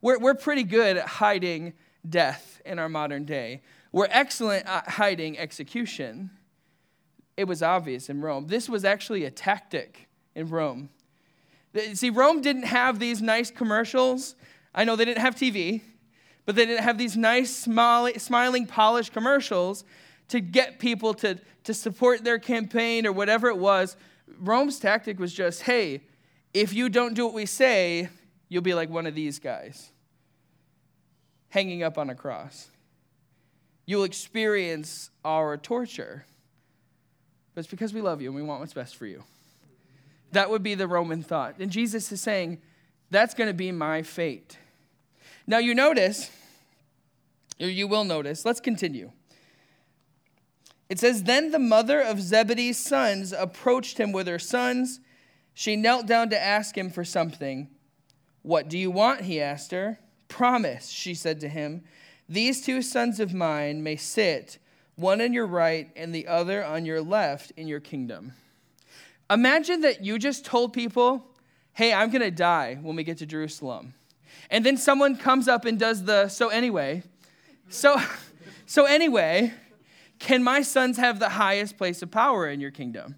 we're, 0.00 0.18
we're 0.18 0.34
pretty 0.34 0.62
good 0.62 0.96
at 0.96 1.06
hiding 1.06 1.74
death 2.08 2.60
in 2.64 2.78
our 2.78 2.88
modern 2.88 3.24
day. 3.24 3.62
We're 3.92 4.08
excellent 4.10 4.66
at 4.66 4.88
hiding 4.88 5.38
execution 5.38 6.30
it 7.36 7.46
was 7.46 7.62
obvious 7.62 8.08
in 8.08 8.20
Rome. 8.20 8.46
This 8.46 8.68
was 8.68 8.84
actually 8.84 9.24
a 9.24 9.30
tactic 9.30 10.08
in 10.34 10.48
Rome. 10.48 10.88
See, 11.92 12.10
Rome 12.10 12.40
didn't 12.40 12.64
have 12.64 12.98
these 12.98 13.20
nice 13.20 13.50
commercials. 13.50 14.34
I 14.74 14.84
know 14.84 14.96
they 14.96 15.04
didn't 15.04 15.20
have 15.20 15.34
TV, 15.34 15.82
but 16.46 16.56
they 16.56 16.64
didn't 16.64 16.84
have 16.84 16.96
these 16.96 17.16
nice, 17.16 17.54
smiling, 17.54 18.66
polished 18.66 19.12
commercials 19.12 19.84
to 20.28 20.40
get 20.40 20.78
people 20.78 21.12
to, 21.14 21.38
to 21.64 21.74
support 21.74 22.24
their 22.24 22.38
campaign 22.38 23.06
or 23.06 23.12
whatever 23.12 23.48
it 23.48 23.58
was. 23.58 23.96
Rome's 24.38 24.78
tactic 24.78 25.18
was 25.18 25.34
just 25.34 25.62
hey, 25.62 26.00
if 26.54 26.72
you 26.72 26.88
don't 26.88 27.12
do 27.12 27.26
what 27.26 27.34
we 27.34 27.44
say, 27.44 28.08
you'll 28.48 28.62
be 28.62 28.74
like 28.74 28.88
one 28.88 29.06
of 29.06 29.14
these 29.14 29.38
guys 29.38 29.90
hanging 31.50 31.82
up 31.82 31.98
on 31.98 32.08
a 32.08 32.14
cross. 32.14 32.68
You'll 33.84 34.04
experience 34.04 35.10
our 35.24 35.58
torture 35.58 36.24
but 37.56 37.60
it's 37.60 37.70
because 37.70 37.94
we 37.94 38.02
love 38.02 38.20
you 38.20 38.28
and 38.28 38.36
we 38.36 38.42
want 38.42 38.60
what's 38.60 38.74
best 38.74 38.96
for 38.96 39.06
you. 39.06 39.24
That 40.32 40.50
would 40.50 40.62
be 40.62 40.74
the 40.74 40.86
Roman 40.86 41.22
thought. 41.22 41.54
And 41.58 41.72
Jesus 41.72 42.12
is 42.12 42.20
saying, 42.20 42.60
that's 43.10 43.32
going 43.32 43.48
to 43.48 43.54
be 43.54 43.72
my 43.72 44.02
fate. 44.02 44.58
Now, 45.46 45.58
you 45.58 45.74
notice, 45.74 46.30
or 47.60 47.68
you 47.68 47.86
will 47.86 48.04
notice, 48.04 48.44
let's 48.44 48.60
continue. 48.60 49.12
It 50.88 50.98
says, 50.98 51.24
Then 51.24 51.50
the 51.50 51.58
mother 51.58 52.00
of 52.00 52.20
Zebedee's 52.20 52.78
sons 52.78 53.32
approached 53.32 53.98
him 53.98 54.12
with 54.12 54.26
her 54.26 54.38
sons. 54.38 55.00
She 55.54 55.76
knelt 55.76 56.06
down 56.06 56.30
to 56.30 56.40
ask 56.40 56.76
him 56.76 56.90
for 56.90 57.04
something. 57.04 57.68
What 58.42 58.68
do 58.68 58.78
you 58.78 58.90
want? 58.90 59.22
He 59.22 59.40
asked 59.40 59.72
her. 59.72 59.98
Promise, 60.28 60.88
she 60.88 61.14
said 61.14 61.40
to 61.40 61.48
him, 61.48 61.84
these 62.28 62.60
two 62.60 62.82
sons 62.82 63.20
of 63.20 63.32
mine 63.32 63.82
may 63.82 63.96
sit 63.96 64.58
one 64.96 65.20
on 65.20 65.32
your 65.32 65.46
right 65.46 65.90
and 65.94 66.14
the 66.14 66.26
other 66.26 66.64
on 66.64 66.84
your 66.84 67.00
left 67.00 67.52
in 67.56 67.68
your 67.68 67.80
kingdom. 67.80 68.32
Imagine 69.30 69.82
that 69.82 70.04
you 70.04 70.18
just 70.18 70.44
told 70.44 70.72
people, 70.72 71.24
hey, 71.74 71.92
I'm 71.92 72.10
going 72.10 72.22
to 72.22 72.30
die 72.30 72.78
when 72.80 72.96
we 72.96 73.04
get 73.04 73.18
to 73.18 73.26
Jerusalem. 73.26 73.94
And 74.50 74.64
then 74.64 74.76
someone 74.76 75.16
comes 75.16 75.48
up 75.48 75.64
and 75.64 75.78
does 75.78 76.04
the, 76.04 76.28
so 76.28 76.48
anyway, 76.48 77.02
so, 77.68 78.00
so 78.66 78.84
anyway, 78.84 79.52
can 80.18 80.42
my 80.42 80.62
sons 80.62 80.96
have 80.96 81.18
the 81.18 81.30
highest 81.30 81.76
place 81.76 82.02
of 82.02 82.10
power 82.10 82.48
in 82.48 82.60
your 82.60 82.70
kingdom? 82.70 83.16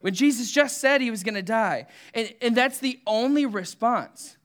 When 0.00 0.14
Jesus 0.14 0.52
just 0.52 0.78
said 0.78 1.00
he 1.00 1.10
was 1.10 1.22
going 1.22 1.34
to 1.34 1.42
die. 1.42 1.86
And, 2.14 2.32
and 2.40 2.56
that's 2.56 2.78
the 2.78 3.00
only 3.06 3.46
response. 3.46 4.36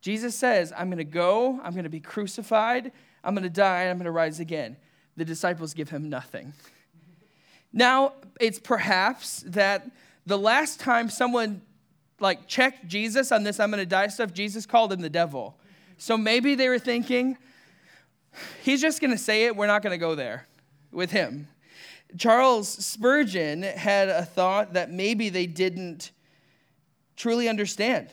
Jesus 0.00 0.36
says, 0.36 0.72
I'm 0.76 0.88
going 0.88 0.98
to 0.98 1.04
go, 1.04 1.60
I'm 1.62 1.72
going 1.72 1.84
to 1.84 1.90
be 1.90 2.00
crucified, 2.00 2.92
I'm 3.24 3.34
going 3.34 3.42
to 3.42 3.50
die 3.50 3.82
and 3.82 3.90
I'm 3.90 3.96
going 3.96 4.04
to 4.04 4.12
rise 4.12 4.38
again. 4.38 4.76
The 5.16 5.24
disciples 5.24 5.74
give 5.74 5.90
him 5.90 6.08
nothing. 6.08 6.52
Now, 7.72 8.12
it's 8.40 8.58
perhaps 8.60 9.42
that 9.48 9.90
the 10.24 10.38
last 10.38 10.78
time 10.80 11.10
someone 11.10 11.62
like 12.20 12.46
check 12.46 12.86
Jesus 12.86 13.32
on 13.32 13.42
this 13.42 13.60
I'm 13.60 13.70
going 13.70 13.82
to 13.82 13.86
die 13.86 14.08
stuff, 14.08 14.32
Jesus 14.32 14.66
called 14.66 14.92
him 14.92 15.00
the 15.00 15.10
devil. 15.10 15.58
So 15.98 16.16
maybe 16.16 16.54
they 16.54 16.68
were 16.68 16.78
thinking, 16.78 17.38
he's 18.62 18.80
just 18.80 19.00
going 19.00 19.12
to 19.12 19.18
say 19.18 19.46
it, 19.46 19.56
we're 19.56 19.66
not 19.66 19.82
going 19.82 19.92
to 19.92 19.98
go 19.98 20.14
there 20.14 20.46
with 20.92 21.10
him. 21.10 21.48
Charles 22.18 22.68
Spurgeon 22.68 23.62
had 23.62 24.08
a 24.08 24.24
thought 24.24 24.74
that 24.74 24.90
maybe 24.90 25.28
they 25.28 25.46
didn't 25.46 26.12
truly 27.16 27.48
understand 27.48 28.08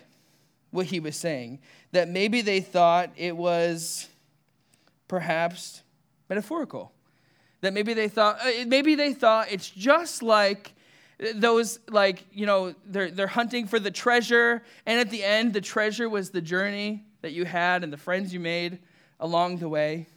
what 0.72 0.88
he 0.88 1.00
was 1.00 1.16
saying, 1.16 1.60
that 1.92 2.10
maybe 2.10 2.42
they 2.42 2.60
thought 2.60 3.12
it 3.16 3.38
was 3.38 4.08
perhaps 5.08 5.84
metaphorical. 6.30 6.92
That 7.62 7.74
maybe 7.74 7.94
they 7.94 8.10
thought 8.10 8.40
uh, 8.42 8.66
maybe 8.66 8.96
they 8.96 9.14
thought 9.14 9.52
it's 9.52 9.70
just 9.70 10.22
like 10.22 10.73
those 11.36 11.80
like 11.90 12.26
you 12.32 12.46
know 12.46 12.74
they're 12.86 13.12
they're 13.12 13.28
hunting 13.28 13.68
for 13.68 13.80
the 13.80 13.92
treasure 13.92 14.64
and 14.86 15.00
at 15.00 15.10
the 15.10 15.24
end 15.24 15.54
the 15.54 15.62
treasure 15.62 16.10
was 16.10 16.32
the 16.32 16.42
journey 16.42 17.04
that 17.22 17.32
you 17.32 17.46
had 17.46 17.84
and 17.84 17.94
the 17.94 17.98
friends 17.98 18.34
you 18.34 18.40
made 18.40 18.80
along 19.20 19.58
the 19.58 19.70
way. 19.70 20.08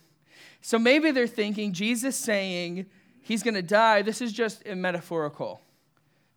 So 0.61 0.79
maybe 0.79 1.13
they're 1.13 1.27
thinking 1.27 1.73
Jesus 1.73 2.17
saying 2.17 2.87
he's 3.21 3.43
going 3.43 3.55
to 3.55 3.63
die 3.63 4.03
this 4.03 4.21
is 4.21 4.33
just 4.33 4.67
a 4.67 4.75
metaphorical. 4.75 5.61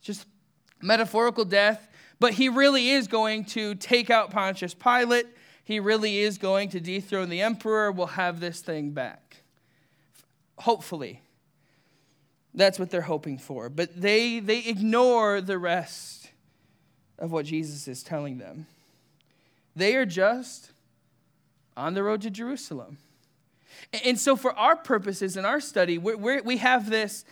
Just 0.01 0.27
metaphorical 0.81 1.45
death, 1.45 1.89
but 2.19 2.33
he 2.33 2.47
really 2.47 2.89
is 2.89 3.07
going 3.07 3.45
to 3.45 3.75
take 3.75 4.09
out 4.09 4.31
Pontius 4.31 4.73
Pilate. 4.73 5.27
He 5.63 5.79
really 5.79 6.19
is 6.19 6.37
going 6.37 6.69
to 6.69 6.79
dethrone 6.79 7.29
the 7.29 7.41
emperor. 7.41 7.91
We'll 7.91 8.07
have 8.07 8.39
this 8.39 8.61
thing 8.61 8.91
back. 8.91 9.43
Hopefully. 10.57 11.21
That's 12.53 12.79
what 12.79 12.89
they're 12.89 13.01
hoping 13.01 13.37
for. 13.37 13.69
But 13.69 13.99
they, 13.99 14.39
they 14.39 14.59
ignore 14.59 15.41
the 15.41 15.57
rest 15.57 16.29
of 17.17 17.31
what 17.31 17.45
Jesus 17.45 17.87
is 17.87 18.03
telling 18.03 18.37
them. 18.37 18.65
They 19.75 19.95
are 19.95 20.05
just 20.05 20.71
on 21.77 21.93
the 21.93 22.03
road 22.03 22.21
to 22.21 22.29
Jerusalem. 22.29 22.97
And 24.03 24.19
so, 24.19 24.35
for 24.35 24.57
our 24.57 24.75
purposes 24.75 25.37
in 25.37 25.45
our 25.45 25.61
study, 25.61 25.97
we 25.97 26.15
we 26.41 26.57
have 26.57 26.89
this 26.89 27.23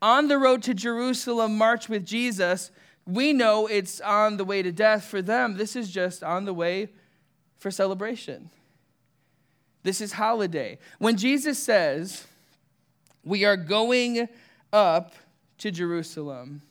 on 0.00 0.26
the 0.28 0.36
road 0.36 0.62
to 0.64 0.74
Jerusalem 0.74 1.56
march 1.56 1.88
with 1.88 2.04
Jesus. 2.04 2.70
We 3.06 3.32
know 3.32 3.66
it's 3.66 4.00
on 4.00 4.36
the 4.36 4.44
way 4.44 4.62
to 4.62 4.72
death. 4.72 5.04
For 5.04 5.22
them, 5.22 5.56
this 5.56 5.76
is 5.76 5.90
just 5.90 6.22
on 6.22 6.44
the 6.44 6.54
way 6.54 6.88
for 7.58 7.70
celebration. 7.70 8.50
This 9.84 10.00
is 10.00 10.12
holiday. 10.12 10.78
When 10.98 11.16
Jesus 11.16 11.58
says, 11.58 12.26
We 13.24 13.44
are 13.44 13.56
going 13.56 14.28
up 14.72 15.14
to 15.58 15.70
Jerusalem. 15.70 16.62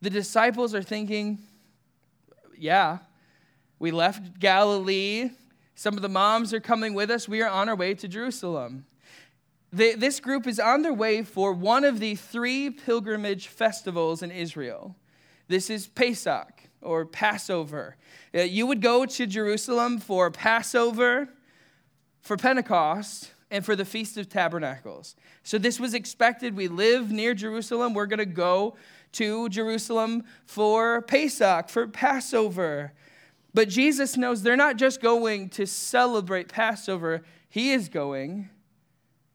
The 0.00 0.10
disciples 0.10 0.74
are 0.74 0.82
thinking, 0.82 1.38
yeah, 2.58 2.98
we 3.78 3.90
left 3.90 4.38
Galilee. 4.38 5.30
Some 5.74 5.94
of 5.94 6.02
the 6.02 6.08
moms 6.08 6.54
are 6.54 6.60
coming 6.60 6.94
with 6.94 7.10
us. 7.10 7.28
We 7.28 7.42
are 7.42 7.50
on 7.50 7.68
our 7.68 7.76
way 7.76 7.94
to 7.94 8.08
Jerusalem. 8.08 8.86
This 9.72 10.20
group 10.20 10.46
is 10.46 10.60
on 10.60 10.82
their 10.82 10.94
way 10.94 11.24
for 11.24 11.52
one 11.52 11.84
of 11.84 11.98
the 11.98 12.14
three 12.14 12.70
pilgrimage 12.70 13.48
festivals 13.48 14.22
in 14.22 14.30
Israel. 14.30 14.94
This 15.48 15.68
is 15.68 15.88
Pesach 15.88 16.62
or 16.80 17.04
Passover. 17.04 17.96
Uh, 18.32 18.42
you 18.42 18.66
would 18.66 18.80
go 18.80 19.04
to 19.04 19.26
Jerusalem 19.26 19.98
for 19.98 20.30
Passover, 20.30 21.28
for 22.20 22.36
Pentecost, 22.36 23.33
and 23.54 23.64
for 23.64 23.76
the 23.76 23.84
Feast 23.84 24.16
of 24.16 24.28
Tabernacles. 24.28 25.14
So 25.44 25.58
this 25.58 25.78
was 25.78 25.94
expected. 25.94 26.56
We 26.56 26.66
live 26.66 27.12
near 27.12 27.34
Jerusalem. 27.34 27.94
We're 27.94 28.06
going 28.06 28.18
to 28.18 28.26
go 28.26 28.74
to 29.12 29.48
Jerusalem 29.48 30.24
for 30.44 31.02
Pesach, 31.02 31.68
for 31.68 31.86
Passover. 31.86 32.94
But 33.54 33.68
Jesus 33.68 34.16
knows 34.16 34.42
they're 34.42 34.56
not 34.56 34.76
just 34.76 35.00
going 35.00 35.50
to 35.50 35.68
celebrate 35.68 36.48
Passover, 36.48 37.22
He 37.48 37.70
is 37.70 37.88
going 37.88 38.48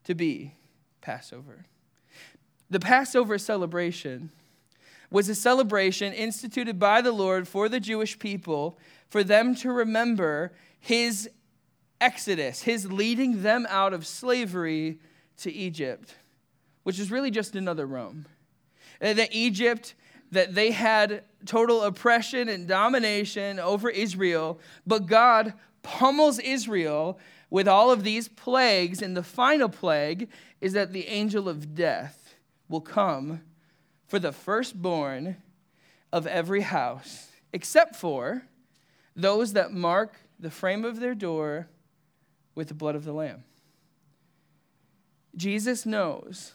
to 0.03 0.13
be 0.13 0.53
Passover. 0.99 1.63
The 2.69 2.81
Passover 2.81 3.37
celebration 3.37 4.31
was 5.09 5.29
a 5.29 5.35
celebration 5.35 6.11
instituted 6.11 6.77
by 6.77 6.99
the 6.99 7.13
Lord 7.13 7.47
for 7.47 7.69
the 7.69 7.79
Jewish 7.79 8.19
people 8.19 8.77
for 9.09 9.23
them 9.23 9.55
to 9.55 9.71
remember 9.71 10.51
His 10.77 11.29
exodus, 12.01 12.63
his 12.63 12.91
leading 12.91 13.43
them 13.43 13.67
out 13.69 13.93
of 13.93 14.05
slavery 14.05 14.99
to 15.37 15.51
Egypt, 15.51 16.15
which 16.83 16.99
is 16.99 17.11
really 17.11 17.31
just 17.31 17.55
another 17.55 17.85
Rome. 17.85 18.25
Uh, 19.01 19.13
that 19.13 19.29
Egypt, 19.31 19.95
that 20.31 20.55
they 20.55 20.71
had 20.71 21.23
total 21.45 21.83
oppression 21.83 22.49
and 22.49 22.67
domination 22.67 23.59
over 23.59 23.89
Israel, 23.89 24.59
but 24.85 25.05
God 25.05 25.53
pummels 25.81 26.39
Israel 26.39 27.19
with 27.49 27.67
all 27.67 27.91
of 27.91 28.03
these 28.03 28.27
plagues, 28.27 29.01
and 29.01 29.15
the 29.15 29.23
final 29.23 29.69
plague 29.69 30.29
is 30.61 30.73
that 30.73 30.93
the 30.93 31.07
angel 31.07 31.49
of 31.49 31.73
death 31.73 32.35
will 32.67 32.81
come 32.81 33.41
for 34.07 34.19
the 34.19 34.31
firstborn 34.31 35.37
of 36.11 36.27
every 36.27 36.61
house, 36.61 37.29
except 37.53 37.95
for 37.95 38.43
those 39.15 39.53
that 39.53 39.71
mark 39.71 40.19
the 40.39 40.51
frame 40.51 40.85
of 40.85 40.99
their 40.99 41.15
door 41.15 41.67
with 42.59 42.67
the 42.67 42.73
blood 42.73 42.93
of 42.93 43.05
the 43.05 43.13
Lamb. 43.13 43.45
Jesus 45.33 45.85
knows 45.85 46.51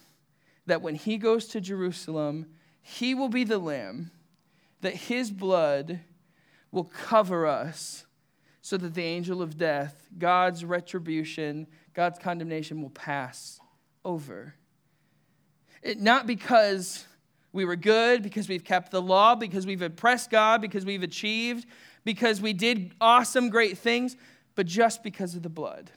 that 0.67 0.83
when 0.83 0.97
he 0.97 1.17
goes 1.17 1.47
to 1.47 1.63
Jerusalem, 1.63 2.45
he 2.83 3.15
will 3.15 3.31
be 3.31 3.43
the 3.43 3.57
Lamb, 3.57 4.11
that 4.83 4.93
his 4.93 5.31
blood 5.31 6.01
will 6.71 6.85
cover 6.85 7.47
us 7.47 8.05
so 8.61 8.77
that 8.77 8.93
the 8.93 9.03
angel 9.03 9.41
of 9.41 9.57
death, 9.57 10.11
God's 10.19 10.63
retribution, 10.63 11.67
God's 11.95 12.19
condemnation 12.19 12.83
will 12.83 12.91
pass 12.91 13.59
over. 14.05 14.57
It, 15.83 16.03
not 16.03 16.27
because 16.27 17.07
we 17.51 17.65
were 17.65 17.77
good, 17.77 18.23
because 18.23 18.47
we've 18.47 18.63
kept 18.63 18.91
the 18.91 19.01
law, 19.01 19.35
because 19.35 19.65
we've 19.65 19.81
oppressed 19.81 20.31
God, 20.31 20.61
because 20.61 20.85
we've 20.85 21.03
achieved, 21.03 21.65
because 22.05 22.43
we 22.43 22.53
did 22.53 22.93
awesome, 23.01 23.49
great 23.49 23.79
things 23.79 24.19
but 24.55 24.67
just 24.67 25.03
because 25.03 25.35
of 25.35 25.43
the 25.43 25.49
blood. 25.49 25.91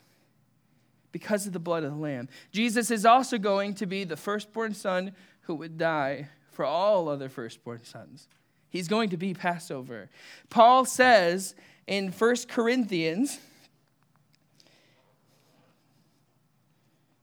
Because 1.11 1.47
of 1.47 1.53
the 1.53 1.59
blood 1.59 1.83
of 1.83 1.91
the 1.91 1.97
Lamb. 1.97 2.29
Jesus 2.51 2.91
is 2.91 3.05
also 3.05 3.37
going 3.37 3.73
to 3.75 3.85
be 3.85 4.03
the 4.03 4.17
firstborn 4.17 4.73
son 4.73 5.13
who 5.41 5.55
would 5.55 5.77
die 5.77 6.29
for 6.51 6.65
all 6.65 7.07
other 7.07 7.29
firstborn 7.29 7.83
sons. 7.83 8.27
He's 8.69 8.87
going 8.87 9.09
to 9.09 9.17
be 9.17 9.33
Passover. 9.33 10.09
Paul 10.49 10.85
says 10.85 11.55
in 11.85 12.11
1 12.11 12.35
Corinthians, 12.49 13.39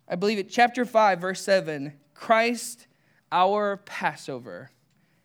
I 0.08 0.16
believe 0.16 0.38
it, 0.38 0.50
chapter 0.50 0.84
5, 0.84 1.20
verse 1.20 1.40
7 1.42 1.92
Christ, 2.14 2.86
our 3.30 3.78
Passover, 3.78 4.70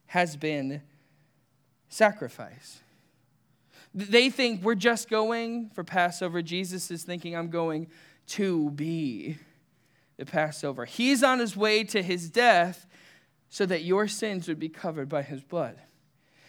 has 0.08 0.36
been 0.36 0.82
sacrificed. 1.88 2.82
They 3.94 4.30
think 4.30 4.64
we're 4.64 4.76
just 4.76 5.10
going 5.10 5.70
for 5.70 5.84
Passover. 5.84 6.42
Jesus 6.42 6.92
is 6.92 7.04
thinking, 7.04 7.36
I'm 7.36 7.50
going 7.50 7.88
to 8.28 8.70
be 8.72 9.38
the 10.18 10.26
Passover. 10.26 10.86
He's 10.86 11.24
on 11.24 11.40
his 11.40 11.58
way 11.58 11.84
to 11.86 12.04
his 12.04 12.30
death 12.30 12.86
so 13.50 13.66
that 13.66 13.84
your 13.84 14.08
sins 14.08 14.48
would 14.48 14.60
be 14.60 14.70
covered 14.70 15.10
by 15.10 15.24
his 15.24 15.42
blood. 15.42 15.80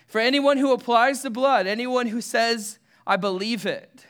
For 0.06 0.20
anyone 0.20 0.58
who 0.58 0.72
applies 0.72 1.22
the 1.22 1.30
blood, 1.30 1.66
anyone 1.66 2.08
who 2.08 2.20
says, 2.20 2.78
I 3.06 3.16
believe 3.16 3.64
it, 3.64 4.06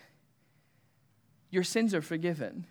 your 1.50 1.62
sins 1.62 1.94
are 1.94 2.02
forgiven. 2.02 2.66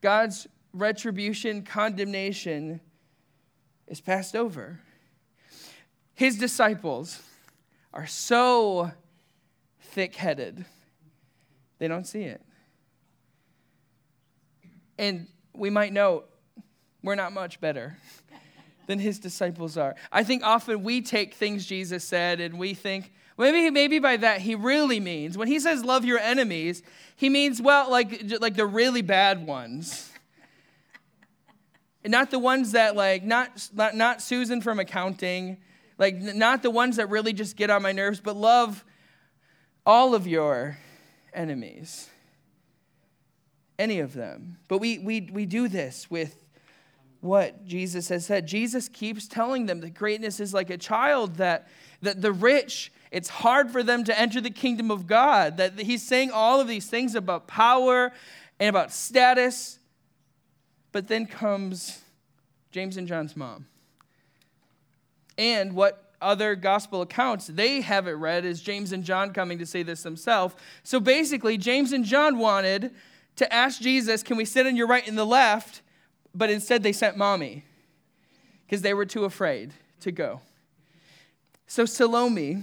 God's 0.00 0.46
retribution, 0.72 1.62
condemnation 1.62 2.80
is 3.86 4.00
passed 4.00 4.36
over. 4.36 4.80
His 6.14 6.38
disciples 6.38 7.20
are 7.92 8.06
so 8.06 8.92
thick 9.90 10.14
headed. 10.16 10.64
They 11.78 11.88
don't 11.88 12.06
see 12.06 12.22
it. 12.22 12.42
And 14.98 15.28
we 15.54 15.70
might 15.70 15.92
note, 15.92 16.28
we're 17.02 17.14
not 17.14 17.32
much 17.32 17.60
better 17.60 17.96
than 18.86 18.98
his 18.98 19.18
disciples 19.18 19.76
are. 19.76 19.94
I 20.12 20.24
think 20.24 20.42
often 20.44 20.82
we 20.82 21.00
take 21.00 21.34
things 21.34 21.64
Jesus 21.64 22.04
said 22.04 22.40
and 22.40 22.58
we 22.58 22.74
think, 22.74 23.12
maybe, 23.38 23.70
maybe 23.70 23.98
by 23.98 24.18
that 24.18 24.40
he 24.40 24.54
really 24.54 25.00
means, 25.00 25.38
when 25.38 25.48
he 25.48 25.58
says 25.58 25.84
love 25.84 26.04
your 26.04 26.18
enemies, 26.18 26.82
he 27.16 27.30
means, 27.30 27.62
well, 27.62 27.90
like, 27.90 28.22
like 28.40 28.56
the 28.56 28.66
really 28.66 29.02
bad 29.02 29.46
ones. 29.46 30.10
And 32.04 32.10
not 32.10 32.30
the 32.30 32.38
ones 32.38 32.72
that, 32.72 32.96
like, 32.96 33.24
not, 33.24 33.68
not, 33.72 33.94
not 33.94 34.22
Susan 34.22 34.60
from 34.60 34.78
accounting, 34.78 35.58
like, 35.98 36.16
not 36.16 36.62
the 36.62 36.70
ones 36.70 36.96
that 36.96 37.08
really 37.08 37.32
just 37.32 37.56
get 37.56 37.70
on 37.70 37.82
my 37.82 37.92
nerves, 37.92 38.20
but 38.20 38.36
love 38.36 38.84
all 39.84 40.14
of 40.14 40.26
your 40.26 40.78
enemies. 41.32 42.08
any 43.80 43.98
of 44.00 44.12
them. 44.12 44.58
But 44.68 44.78
we, 44.78 44.98
we, 44.98 45.22
we 45.32 45.46
do 45.46 45.66
this 45.66 46.10
with 46.10 46.44
what 47.20 47.64
Jesus 47.64 48.10
has 48.10 48.26
said. 48.26 48.46
Jesus 48.46 48.88
keeps 48.88 49.26
telling 49.26 49.66
them 49.66 49.80
that 49.80 49.94
greatness 49.94 50.38
is 50.38 50.52
like 50.52 50.68
a 50.68 50.76
child, 50.76 51.36
that, 51.36 51.66
that 52.02 52.20
the 52.20 52.30
rich, 52.30 52.92
it's 53.10 53.30
hard 53.30 53.70
for 53.70 53.82
them 53.82 54.04
to 54.04 54.18
enter 54.18 54.40
the 54.40 54.50
kingdom 54.50 54.90
of 54.90 55.06
God. 55.06 55.56
That 55.56 55.80
he's 55.80 56.06
saying 56.06 56.30
all 56.30 56.60
of 56.60 56.68
these 56.68 56.86
things 56.88 57.14
about 57.14 57.48
power 57.48 58.12
and 58.58 58.68
about 58.68 58.92
status. 58.92 59.78
But 60.92 61.08
then 61.08 61.24
comes 61.26 62.02
James 62.72 62.98
and 62.98 63.08
John's 63.08 63.34
mom. 63.34 63.66
And 65.38 65.72
what 65.72 66.09
other 66.20 66.54
gospel 66.54 67.02
accounts 67.02 67.46
they 67.46 67.80
have 67.80 68.06
it 68.06 68.12
read 68.12 68.44
as 68.44 68.60
James 68.60 68.92
and 68.92 69.04
John 69.04 69.32
coming 69.32 69.58
to 69.58 69.66
say 69.66 69.82
this 69.82 70.02
themselves. 70.02 70.54
So 70.82 71.00
basically, 71.00 71.56
James 71.58 71.92
and 71.92 72.04
John 72.04 72.38
wanted 72.38 72.92
to 73.36 73.52
ask 73.52 73.80
Jesus, 73.80 74.22
Can 74.22 74.36
we 74.36 74.44
sit 74.44 74.66
on 74.66 74.76
your 74.76 74.86
right 74.86 75.06
and 75.06 75.16
the 75.16 75.24
left? 75.24 75.82
But 76.34 76.50
instead, 76.50 76.82
they 76.82 76.92
sent 76.92 77.16
mommy 77.16 77.64
because 78.66 78.82
they 78.82 78.94
were 78.94 79.06
too 79.06 79.24
afraid 79.24 79.72
to 80.00 80.12
go. 80.12 80.40
So, 81.66 81.84
Salome, 81.84 82.62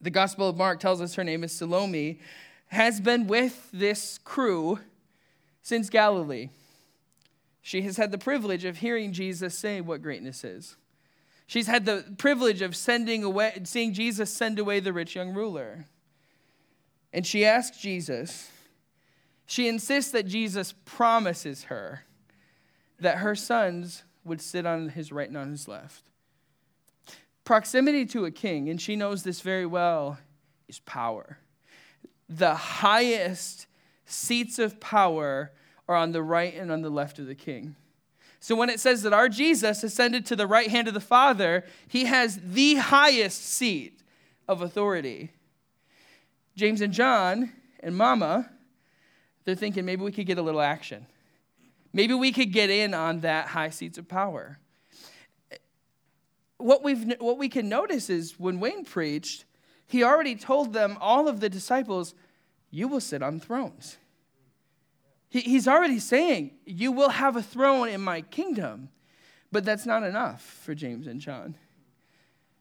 the 0.00 0.10
Gospel 0.10 0.48
of 0.48 0.56
Mark 0.56 0.80
tells 0.80 1.00
us 1.00 1.14
her 1.14 1.24
name 1.24 1.44
is 1.44 1.52
Salome, 1.52 2.20
has 2.68 3.00
been 3.00 3.26
with 3.26 3.68
this 3.72 4.18
crew 4.24 4.78
since 5.62 5.90
Galilee. 5.90 6.50
She 7.62 7.82
has 7.82 7.96
had 7.96 8.10
the 8.10 8.18
privilege 8.18 8.64
of 8.64 8.78
hearing 8.78 9.12
Jesus 9.12 9.58
say 9.58 9.80
what 9.80 10.02
greatness 10.02 10.44
is. 10.44 10.76
She's 11.50 11.66
had 11.66 11.84
the 11.84 12.04
privilege 12.16 12.62
of 12.62 12.76
sending 12.76 13.24
away, 13.24 13.60
seeing 13.64 13.92
Jesus 13.92 14.32
send 14.32 14.60
away 14.60 14.78
the 14.78 14.92
rich 14.92 15.16
young 15.16 15.34
ruler. 15.34 15.86
And 17.12 17.26
she 17.26 17.44
asks 17.44 17.78
Jesus, 17.78 18.52
she 19.46 19.66
insists 19.66 20.12
that 20.12 20.28
Jesus 20.28 20.72
promises 20.84 21.64
her 21.64 22.04
that 23.00 23.16
her 23.16 23.34
sons 23.34 24.04
would 24.22 24.40
sit 24.40 24.64
on 24.64 24.90
his 24.90 25.10
right 25.10 25.26
and 25.26 25.36
on 25.36 25.50
his 25.50 25.66
left. 25.66 26.04
Proximity 27.42 28.06
to 28.06 28.26
a 28.26 28.30
king, 28.30 28.68
and 28.68 28.80
she 28.80 28.94
knows 28.94 29.24
this 29.24 29.40
very 29.40 29.66
well, 29.66 30.18
is 30.68 30.78
power. 30.78 31.38
The 32.28 32.54
highest 32.54 33.66
seats 34.06 34.60
of 34.60 34.78
power 34.78 35.50
are 35.88 35.96
on 35.96 36.12
the 36.12 36.22
right 36.22 36.54
and 36.54 36.70
on 36.70 36.82
the 36.82 36.90
left 36.90 37.18
of 37.18 37.26
the 37.26 37.34
king. 37.34 37.74
So 38.40 38.56
when 38.56 38.70
it 38.70 38.80
says 38.80 39.02
that 39.02 39.12
our 39.12 39.28
Jesus 39.28 39.84
ascended 39.84 40.24
to 40.26 40.36
the 40.36 40.46
right 40.46 40.70
hand 40.70 40.88
of 40.88 40.94
the 40.94 41.00
Father, 41.00 41.64
he 41.86 42.06
has 42.06 42.40
the 42.42 42.76
highest 42.76 43.44
seat 43.44 44.02
of 44.48 44.62
authority. 44.62 45.30
James 46.56 46.80
and 46.80 46.92
John 46.92 47.52
and 47.80 47.94
Mama, 47.94 48.50
they're 49.44 49.54
thinking 49.54 49.84
maybe 49.84 50.02
we 50.02 50.10
could 50.10 50.26
get 50.26 50.38
a 50.38 50.42
little 50.42 50.62
action. 50.62 51.06
Maybe 51.92 52.14
we 52.14 52.32
could 52.32 52.50
get 52.50 52.70
in 52.70 52.94
on 52.94 53.20
that 53.20 53.48
high 53.48 53.70
seats 53.70 53.98
of 53.98 54.08
power. 54.08 54.58
What, 56.56 56.82
we've, 56.82 57.14
what 57.18 57.36
we 57.36 57.48
can 57.48 57.68
notice 57.68 58.08
is 58.08 58.38
when 58.38 58.58
Wayne 58.58 58.84
preached, 58.84 59.44
he 59.86 60.02
already 60.02 60.34
told 60.34 60.72
them, 60.72 60.96
all 61.00 61.28
of 61.28 61.40
the 61.40 61.48
disciples, 61.48 62.14
you 62.70 62.88
will 62.88 63.00
sit 63.00 63.22
on 63.22 63.38
thrones. 63.38 63.98
He, 65.30 65.40
he's 65.40 65.66
already 65.66 65.98
saying, 65.98 66.50
you 66.66 66.92
will 66.92 67.08
have 67.08 67.36
a 67.36 67.42
throne 67.42 67.88
in 67.88 68.02
my 68.02 68.20
kingdom. 68.20 68.90
But 69.50 69.64
that's 69.64 69.86
not 69.86 70.02
enough 70.02 70.42
for 70.42 70.74
James 70.74 71.06
and 71.06 71.20
John. 71.20 71.56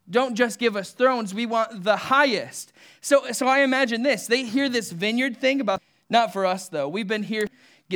Don't 0.10 0.36
just 0.36 0.58
give 0.58 0.76
us 0.76 0.92
thrones, 0.92 1.36
we 1.36 1.46
want 1.46 1.84
the 1.84 1.98
highest. 1.98 2.74
So, 3.02 3.32
so 3.32 3.46
I 3.48 3.60
imagine 3.60 4.02
this. 4.02 4.26
They 4.26 4.44
hear 4.44 4.70
this 4.70 4.92
vineyard 4.92 5.38
thing 5.38 5.62
about, 5.62 5.84
not 6.10 6.34
for 6.34 6.48
us 6.48 6.70
though. 6.70 6.88
We've 6.88 7.08
been 7.08 7.24
here 7.24 7.46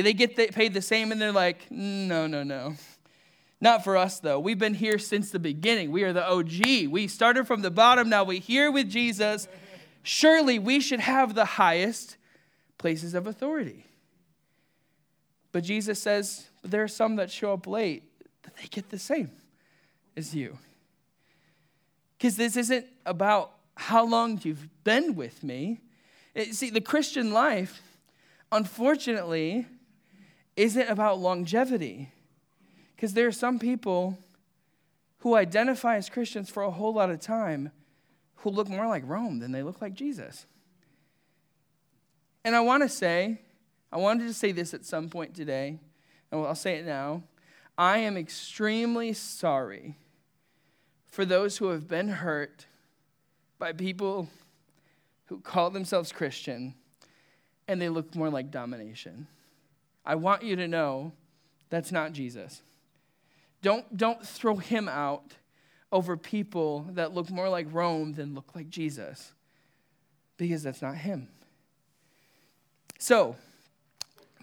they 0.02 0.12
get 0.12 0.36
paid 0.36 0.74
the 0.74 0.82
same 0.82 1.12
and 1.12 1.20
they're 1.22 1.32
like, 1.32 1.70
no, 1.70 2.26
no, 2.26 2.42
no. 2.42 2.74
Not 3.60 3.84
for 3.84 3.96
us, 3.96 4.20
though. 4.20 4.40
We've 4.40 4.58
been 4.58 4.74
here 4.74 4.98
since 4.98 5.30
the 5.30 5.38
beginning. 5.38 5.92
We 5.92 6.02
are 6.02 6.12
the 6.12 6.28
OG. 6.28 6.88
We 6.90 7.08
started 7.08 7.46
from 7.46 7.62
the 7.62 7.70
bottom. 7.70 8.08
Now 8.08 8.24
we're 8.24 8.40
here 8.40 8.70
with 8.70 8.90
Jesus. 8.90 9.48
Surely 10.02 10.58
we 10.58 10.80
should 10.80 11.00
have 11.00 11.34
the 11.34 11.44
highest 11.44 12.16
places 12.76 13.14
of 13.14 13.26
authority. 13.26 13.86
But 15.54 15.62
Jesus 15.62 16.00
says, 16.00 16.48
there 16.64 16.82
are 16.82 16.88
some 16.88 17.14
that 17.14 17.30
show 17.30 17.52
up 17.52 17.68
late 17.68 18.02
that 18.42 18.56
they 18.56 18.66
get 18.66 18.90
the 18.90 18.98
same 18.98 19.30
as 20.16 20.34
you. 20.34 20.58
Because 22.18 22.36
this 22.36 22.56
isn't 22.56 22.84
about 23.06 23.52
how 23.76 24.04
long 24.04 24.40
you've 24.42 24.68
been 24.82 25.14
with 25.14 25.44
me. 25.44 25.80
It, 26.34 26.56
see, 26.56 26.70
the 26.70 26.80
Christian 26.80 27.32
life, 27.32 27.80
unfortunately, 28.50 29.66
isn't 30.56 30.88
about 30.88 31.20
longevity. 31.20 32.10
Because 32.96 33.14
there 33.14 33.28
are 33.28 33.32
some 33.32 33.60
people 33.60 34.18
who 35.18 35.36
identify 35.36 35.94
as 35.94 36.10
Christians 36.10 36.50
for 36.50 36.64
a 36.64 36.70
whole 36.72 36.94
lot 36.94 37.10
of 37.10 37.20
time 37.20 37.70
who 38.38 38.50
look 38.50 38.68
more 38.68 38.88
like 38.88 39.04
Rome 39.06 39.38
than 39.38 39.52
they 39.52 39.62
look 39.62 39.80
like 39.80 39.94
Jesus. 39.94 40.46
And 42.44 42.56
I 42.56 42.60
want 42.60 42.82
to 42.82 42.88
say, 42.88 43.42
I 43.94 43.98
wanted 43.98 44.26
to 44.26 44.34
say 44.34 44.50
this 44.50 44.74
at 44.74 44.84
some 44.84 45.08
point 45.08 45.34
today, 45.34 45.78
and 46.32 46.44
I'll 46.44 46.56
say 46.56 46.74
it 46.78 46.84
now. 46.84 47.22
I 47.78 47.98
am 47.98 48.16
extremely 48.16 49.12
sorry 49.12 49.94
for 51.06 51.24
those 51.24 51.58
who 51.58 51.68
have 51.68 51.86
been 51.86 52.08
hurt 52.08 52.66
by 53.56 53.72
people 53.72 54.28
who 55.26 55.38
call 55.38 55.70
themselves 55.70 56.10
Christian 56.10 56.74
and 57.68 57.80
they 57.80 57.88
look 57.88 58.16
more 58.16 58.30
like 58.30 58.50
domination. 58.50 59.28
I 60.04 60.16
want 60.16 60.42
you 60.42 60.56
to 60.56 60.66
know 60.66 61.12
that's 61.70 61.92
not 61.92 62.12
Jesus. 62.12 62.62
Don't, 63.62 63.96
don't 63.96 64.26
throw 64.26 64.56
him 64.56 64.88
out 64.88 65.34
over 65.92 66.16
people 66.16 66.88
that 66.94 67.14
look 67.14 67.30
more 67.30 67.48
like 67.48 67.68
Rome 67.70 68.14
than 68.14 68.34
look 68.34 68.56
like 68.56 68.68
Jesus, 68.68 69.32
because 70.36 70.64
that's 70.64 70.82
not 70.82 70.96
him. 70.96 71.28
So, 72.98 73.36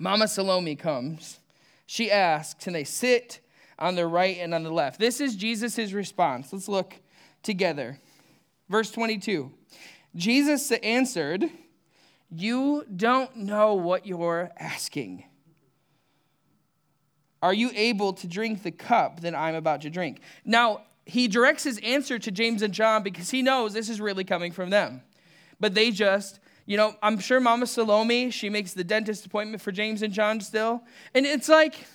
Mama 0.01 0.27
Salome 0.27 0.75
comes. 0.75 1.39
She 1.85 2.09
asks, 2.09 2.65
and 2.65 2.75
they 2.75 2.83
sit 2.83 3.39
on 3.77 3.93
the 3.93 4.07
right 4.07 4.37
and 4.39 4.51
on 4.51 4.63
the 4.63 4.71
left. 4.71 4.99
This 4.99 5.21
is 5.21 5.35
Jesus' 5.35 5.91
response. 5.91 6.51
Let's 6.51 6.67
look 6.67 6.95
together. 7.43 7.99
Verse 8.67 8.89
22 8.89 9.51
Jesus 10.15 10.71
answered, 10.71 11.45
You 12.31 12.83
don't 12.95 13.35
know 13.35 13.75
what 13.75 14.07
you're 14.07 14.49
asking. 14.57 15.23
Are 17.43 17.53
you 17.53 17.69
able 17.75 18.13
to 18.13 18.27
drink 18.27 18.63
the 18.63 18.71
cup 18.71 19.19
that 19.19 19.35
I'm 19.35 19.53
about 19.53 19.81
to 19.81 19.91
drink? 19.91 20.21
Now, 20.43 20.81
he 21.05 21.27
directs 21.27 21.63
his 21.63 21.79
answer 21.83 22.17
to 22.17 22.31
James 22.31 22.63
and 22.63 22.73
John 22.73 23.03
because 23.03 23.29
he 23.29 23.43
knows 23.43 23.73
this 23.73 23.89
is 23.89 24.01
really 24.01 24.23
coming 24.23 24.51
from 24.51 24.71
them. 24.71 25.03
But 25.59 25.75
they 25.75 25.91
just, 25.91 26.39
you 26.71 26.77
know, 26.77 26.95
I'm 27.03 27.19
sure 27.19 27.41
Mama 27.41 27.67
Salome, 27.67 28.29
she 28.29 28.49
makes 28.49 28.71
the 28.71 28.85
dentist 28.85 29.25
appointment 29.25 29.61
for 29.61 29.73
James 29.73 30.03
and 30.03 30.13
John 30.13 30.39
still. 30.39 30.81
And 31.13 31.25
it's 31.25 31.49
like, 31.49 31.85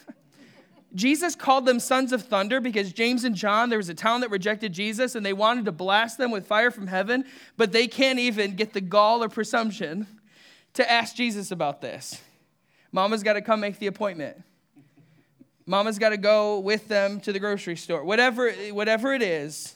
Jesus 0.95 1.35
called 1.35 1.65
them 1.65 1.81
sons 1.81 2.13
of 2.13 2.25
thunder 2.25 2.61
because 2.61 2.93
James 2.93 3.25
and 3.25 3.35
John, 3.35 3.71
there 3.71 3.79
was 3.79 3.89
a 3.89 3.95
town 3.95 4.21
that 4.21 4.31
rejected 4.31 4.75
Jesus 4.75 5.15
and 5.15 5.25
they 5.25 5.33
wanted 5.33 5.65
to 5.65 5.73
blast 5.73 6.19
them 6.19 6.31
with 6.31 6.47
fire 6.47 6.71
from 6.71 6.89
heaven, 6.89 7.25
but 7.57 7.73
they 7.73 7.89
can't 7.89 8.19
even 8.19 8.55
get 8.55 8.75
the 8.75 8.83
gall 8.83 9.25
or 9.25 9.31
presumption 9.31 10.07
to 10.75 10.93
ask 10.93 11.17
Jesus 11.17 11.51
about 11.51 11.81
this. 11.81 12.21
Mama's 12.93 13.23
got 13.23 13.33
to 13.33 13.41
come 13.41 13.61
make 13.61 13.79
the 13.79 13.87
appointment. 13.87 14.43
Mama's 15.65 15.99
got 15.99 16.11
to 16.11 16.19
go 16.19 16.59
with 16.59 16.87
them 16.87 17.21
to 17.21 17.33
the 17.33 17.41
grocery 17.41 17.77
store. 17.77 18.05
Whatever, 18.05 18.53
whatever 18.73 19.15
it 19.15 19.23
is, 19.23 19.75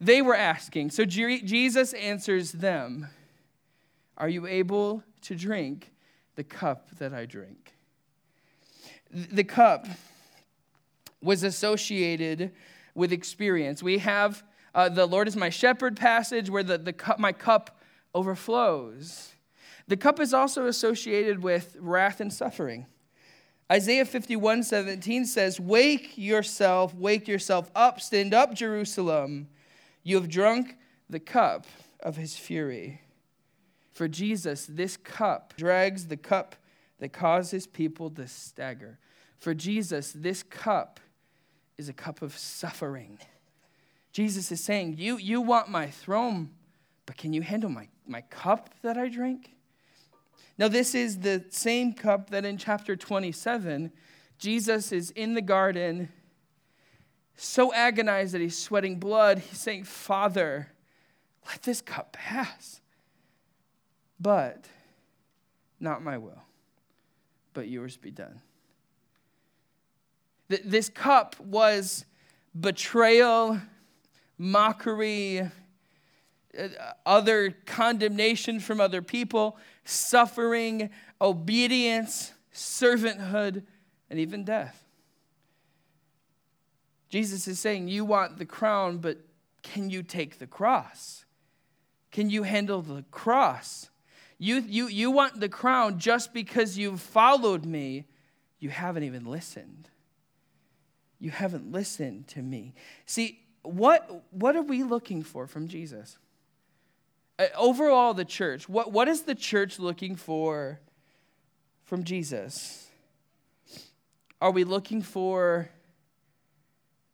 they 0.00 0.22
were 0.22 0.34
asking. 0.34 0.90
So 0.90 1.04
Jesus 1.04 1.92
answers 1.92 2.50
them 2.50 3.06
Are 4.18 4.28
you 4.28 4.46
able 4.46 5.02
to 5.22 5.34
drink 5.34 5.92
the 6.34 6.44
cup 6.44 6.90
that 6.98 7.14
I 7.14 7.24
drink? 7.24 7.74
The 9.10 9.44
cup 9.44 9.86
was 11.22 11.44
associated 11.44 12.52
with 12.94 13.12
experience. 13.12 13.82
We 13.82 13.98
have 13.98 14.42
uh, 14.74 14.88
the 14.88 15.06
Lord 15.06 15.28
is 15.28 15.36
my 15.36 15.48
shepherd 15.48 15.96
passage 15.96 16.50
where 16.50 16.62
the, 16.62 16.78
the 16.78 16.92
cup, 16.92 17.18
my 17.18 17.32
cup 17.32 17.80
overflows. 18.14 19.32
The 19.86 19.96
cup 19.96 20.20
is 20.20 20.34
also 20.34 20.66
associated 20.66 21.42
with 21.42 21.76
wrath 21.80 22.20
and 22.20 22.32
suffering. 22.32 22.86
Isaiah 23.70 24.04
51 24.04 24.62
17 24.62 25.26
says, 25.26 25.58
Wake 25.58 26.16
yourself, 26.18 26.94
wake 26.94 27.28
yourself 27.28 27.70
up, 27.74 28.00
stand 28.00 28.34
up, 28.34 28.54
Jerusalem. 28.54 29.48
You 30.02 30.16
have 30.16 30.28
drunk 30.28 30.76
the 31.08 31.20
cup 31.20 31.66
of 32.00 32.16
his 32.16 32.36
fury. 32.36 33.02
For 33.98 34.06
Jesus, 34.06 34.64
this 34.64 34.96
cup 34.96 35.54
drags 35.56 36.06
the 36.06 36.16
cup 36.16 36.54
that 37.00 37.12
causes 37.12 37.66
people 37.66 38.10
to 38.10 38.28
stagger. 38.28 38.96
For 39.40 39.54
Jesus, 39.54 40.12
this 40.12 40.44
cup 40.44 41.00
is 41.76 41.88
a 41.88 41.92
cup 41.92 42.22
of 42.22 42.38
suffering. 42.38 43.18
Jesus 44.12 44.52
is 44.52 44.62
saying, 44.62 44.94
You, 44.98 45.16
you 45.16 45.40
want 45.40 45.68
my 45.68 45.88
throne, 45.88 46.50
but 47.06 47.16
can 47.16 47.32
you 47.32 47.42
handle 47.42 47.70
my, 47.70 47.88
my 48.06 48.20
cup 48.20 48.72
that 48.82 48.96
I 48.96 49.08
drink? 49.08 49.56
Now, 50.58 50.68
this 50.68 50.94
is 50.94 51.18
the 51.18 51.46
same 51.50 51.92
cup 51.92 52.30
that 52.30 52.44
in 52.44 52.56
chapter 52.56 52.94
27, 52.94 53.90
Jesus 54.38 54.92
is 54.92 55.10
in 55.10 55.34
the 55.34 55.42
garden, 55.42 56.08
so 57.34 57.74
agonized 57.74 58.32
that 58.32 58.42
he's 58.42 58.56
sweating 58.56 59.00
blood. 59.00 59.40
He's 59.40 59.58
saying, 59.58 59.82
Father, 59.82 60.68
let 61.48 61.64
this 61.64 61.80
cup 61.80 62.12
pass. 62.12 62.80
But 64.20 64.66
not 65.80 66.02
my 66.02 66.18
will, 66.18 66.42
but 67.54 67.68
yours 67.68 67.96
be 67.96 68.10
done. 68.10 68.40
This 70.48 70.88
cup 70.88 71.38
was 71.40 72.04
betrayal, 72.58 73.60
mockery, 74.38 75.40
uh, 76.58 76.68
other 77.04 77.50
condemnation 77.66 78.58
from 78.58 78.80
other 78.80 79.02
people, 79.02 79.58
suffering, 79.84 80.90
obedience, 81.20 82.32
servanthood, 82.52 83.62
and 84.08 84.18
even 84.18 84.44
death. 84.44 84.84
Jesus 87.10 87.46
is 87.46 87.58
saying, 87.58 87.88
You 87.88 88.04
want 88.04 88.38
the 88.38 88.46
crown, 88.46 88.98
but 88.98 89.18
can 89.62 89.90
you 89.90 90.02
take 90.02 90.38
the 90.38 90.46
cross? 90.46 91.24
Can 92.10 92.30
you 92.30 92.42
handle 92.42 92.80
the 92.80 93.04
cross? 93.10 93.90
You, 94.38 94.60
you, 94.66 94.86
you 94.86 95.10
want 95.10 95.40
the 95.40 95.48
crown 95.48 95.98
just 95.98 96.32
because 96.32 96.78
you've 96.78 97.00
followed 97.00 97.64
me. 97.64 98.06
You 98.60 98.70
haven't 98.70 99.02
even 99.02 99.24
listened. 99.24 99.90
You 101.18 101.30
haven't 101.30 101.72
listened 101.72 102.28
to 102.28 102.42
me. 102.42 102.74
See, 103.04 103.40
what, 103.62 104.24
what 104.30 104.54
are 104.54 104.62
we 104.62 104.84
looking 104.84 105.22
for 105.22 105.46
from 105.46 105.66
Jesus? 105.66 106.18
Uh, 107.38 107.46
overall, 107.56 108.14
the 108.14 108.24
church, 108.24 108.68
what, 108.68 108.92
what 108.92 109.08
is 109.08 109.22
the 109.22 109.34
church 109.34 109.78
looking 109.78 110.14
for 110.14 110.80
from 111.84 112.04
Jesus? 112.04 112.88
Are 114.40 114.52
we 114.52 114.62
looking 114.62 115.02
for 115.02 115.68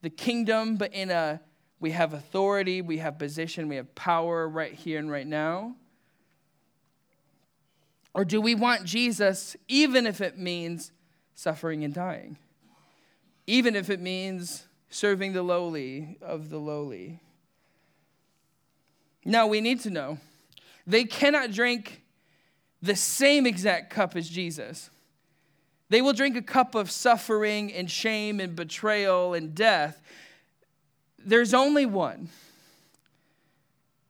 the 0.02 0.10
kingdom, 0.10 0.76
but 0.76 0.92
in 0.92 1.10
a 1.10 1.40
we 1.80 1.90
have 1.92 2.12
authority, 2.12 2.82
we 2.82 2.98
have 2.98 3.18
position, 3.18 3.68
we 3.68 3.76
have 3.76 3.94
power 3.94 4.48
right 4.48 4.72
here 4.72 4.98
and 4.98 5.10
right 5.10 5.26
now? 5.26 5.76
Or 8.14 8.24
do 8.24 8.40
we 8.40 8.54
want 8.54 8.84
Jesus 8.84 9.56
even 9.68 10.06
if 10.06 10.20
it 10.20 10.38
means 10.38 10.92
suffering 11.34 11.84
and 11.84 11.92
dying? 11.92 12.38
Even 13.46 13.74
if 13.74 13.90
it 13.90 14.00
means 14.00 14.66
serving 14.88 15.32
the 15.32 15.42
lowly 15.42 16.16
of 16.22 16.48
the 16.48 16.58
lowly? 16.58 17.20
Now 19.24 19.48
we 19.48 19.60
need 19.60 19.80
to 19.80 19.90
know 19.90 20.18
they 20.86 21.04
cannot 21.04 21.50
drink 21.50 22.02
the 22.80 22.94
same 22.94 23.46
exact 23.46 23.90
cup 23.90 24.14
as 24.14 24.28
Jesus. 24.28 24.90
They 25.88 26.02
will 26.02 26.12
drink 26.12 26.36
a 26.36 26.42
cup 26.42 26.74
of 26.74 26.90
suffering 26.90 27.72
and 27.72 27.90
shame 27.90 28.40
and 28.40 28.54
betrayal 28.54 29.34
and 29.34 29.54
death. 29.54 30.00
There's 31.18 31.54
only 31.54 31.86
one 31.86 32.28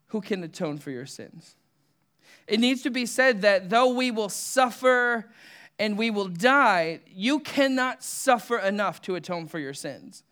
who 0.09 0.21
can 0.21 0.43
atone 0.43 0.79
for 0.79 0.91
your 0.91 1.07
sins. 1.07 1.57
It 2.47 2.61
needs 2.61 2.83
to 2.83 2.91
be 2.91 3.07
said 3.07 3.43
that 3.43 3.71
though 3.71 3.95
we 3.95 4.11
will 4.11 4.29
suffer 4.29 5.31
and 5.79 5.99
we 5.99 6.11
will 6.11 6.29
die, 6.29 7.01
you 7.09 7.41
cannot 7.41 8.03
suffer 8.03 8.59
enough 8.59 9.01
to 9.03 9.17
atone 9.17 9.49
for 9.49 9.59
your 9.59 9.75
sins. 9.75 10.23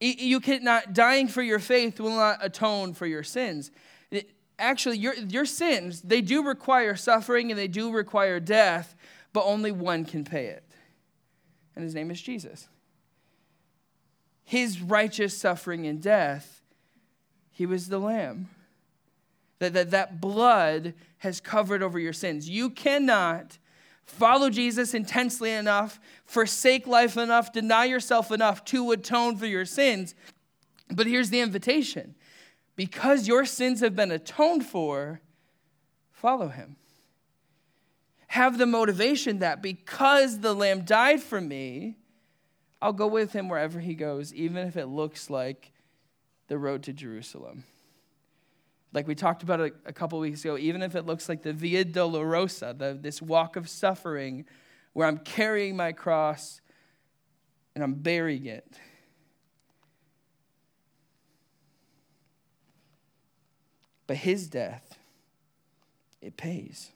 You 0.00 0.40
cannot, 0.40 0.94
dying 0.94 1.28
for 1.28 1.42
your 1.42 1.58
faith 1.58 2.00
will 2.00 2.16
not 2.16 2.38
atone 2.40 2.94
for 2.94 3.06
your 3.06 3.22
sins. 3.22 3.70
actually, 4.58 4.98
your, 4.98 5.14
your 5.14 5.44
sins, 5.44 6.02
they 6.02 6.20
do 6.20 6.44
require 6.44 6.96
suffering 6.96 7.50
and 7.50 7.58
they 7.58 7.68
do 7.68 7.92
require 7.92 8.40
death, 8.40 8.96
but 9.32 9.44
only 9.44 9.70
one 9.70 10.04
can 10.04 10.24
pay 10.24 10.46
it. 10.46 10.64
And 11.74 11.84
his 11.84 11.94
name 11.94 12.10
is 12.10 12.20
Jesus. 12.20 12.68
His 14.44 14.80
righteous 14.80 15.36
suffering 15.36 15.86
and 15.86 16.02
death, 16.02 16.62
he 17.50 17.66
was 17.66 17.88
the 17.88 17.98
Lamb. 17.98 18.48
That, 19.62 19.74
that, 19.74 19.90
that 19.92 20.20
blood 20.20 20.92
has 21.18 21.40
covered 21.40 21.84
over 21.84 21.96
your 21.96 22.12
sins. 22.12 22.48
You 22.48 22.68
cannot 22.68 23.58
follow 24.04 24.50
Jesus 24.50 24.92
intensely 24.92 25.52
enough, 25.52 26.00
forsake 26.24 26.88
life 26.88 27.16
enough, 27.16 27.52
deny 27.52 27.84
yourself 27.84 28.32
enough 28.32 28.64
to 28.64 28.90
atone 28.90 29.36
for 29.36 29.46
your 29.46 29.64
sins. 29.64 30.16
But 30.90 31.06
here's 31.06 31.30
the 31.30 31.38
invitation 31.38 32.16
because 32.74 33.28
your 33.28 33.44
sins 33.44 33.78
have 33.82 33.94
been 33.94 34.10
atoned 34.10 34.66
for, 34.66 35.20
follow 36.10 36.48
him. 36.48 36.74
Have 38.26 38.58
the 38.58 38.66
motivation 38.66 39.38
that 39.38 39.62
because 39.62 40.40
the 40.40 40.54
Lamb 40.54 40.82
died 40.82 41.22
for 41.22 41.40
me, 41.40 41.98
I'll 42.80 42.92
go 42.92 43.06
with 43.06 43.32
him 43.32 43.48
wherever 43.48 43.78
he 43.78 43.94
goes, 43.94 44.34
even 44.34 44.66
if 44.66 44.76
it 44.76 44.86
looks 44.86 45.30
like 45.30 45.70
the 46.48 46.58
road 46.58 46.82
to 46.82 46.92
Jerusalem 46.92 47.62
like 48.92 49.06
we 49.06 49.14
talked 49.14 49.42
about 49.42 49.60
a, 49.60 49.72
a 49.86 49.92
couple 49.92 50.18
weeks 50.18 50.44
ago, 50.44 50.58
even 50.58 50.82
if 50.82 50.94
it 50.94 51.06
looks 51.06 51.28
like 51.28 51.42
the 51.42 51.52
Via 51.52 51.84
Dolorosa, 51.84 52.76
the, 52.76 52.98
this 53.00 53.22
walk 53.22 53.56
of 53.56 53.68
suffering 53.68 54.44
where 54.92 55.08
I'm 55.08 55.18
carrying 55.18 55.76
my 55.76 55.92
cross 55.92 56.60
and 57.74 57.82
I'm 57.82 57.94
bearing 57.94 58.46
it. 58.46 58.78
But 64.06 64.18
his 64.18 64.48
death, 64.48 64.98
it 66.20 66.36
pays. 66.36 66.90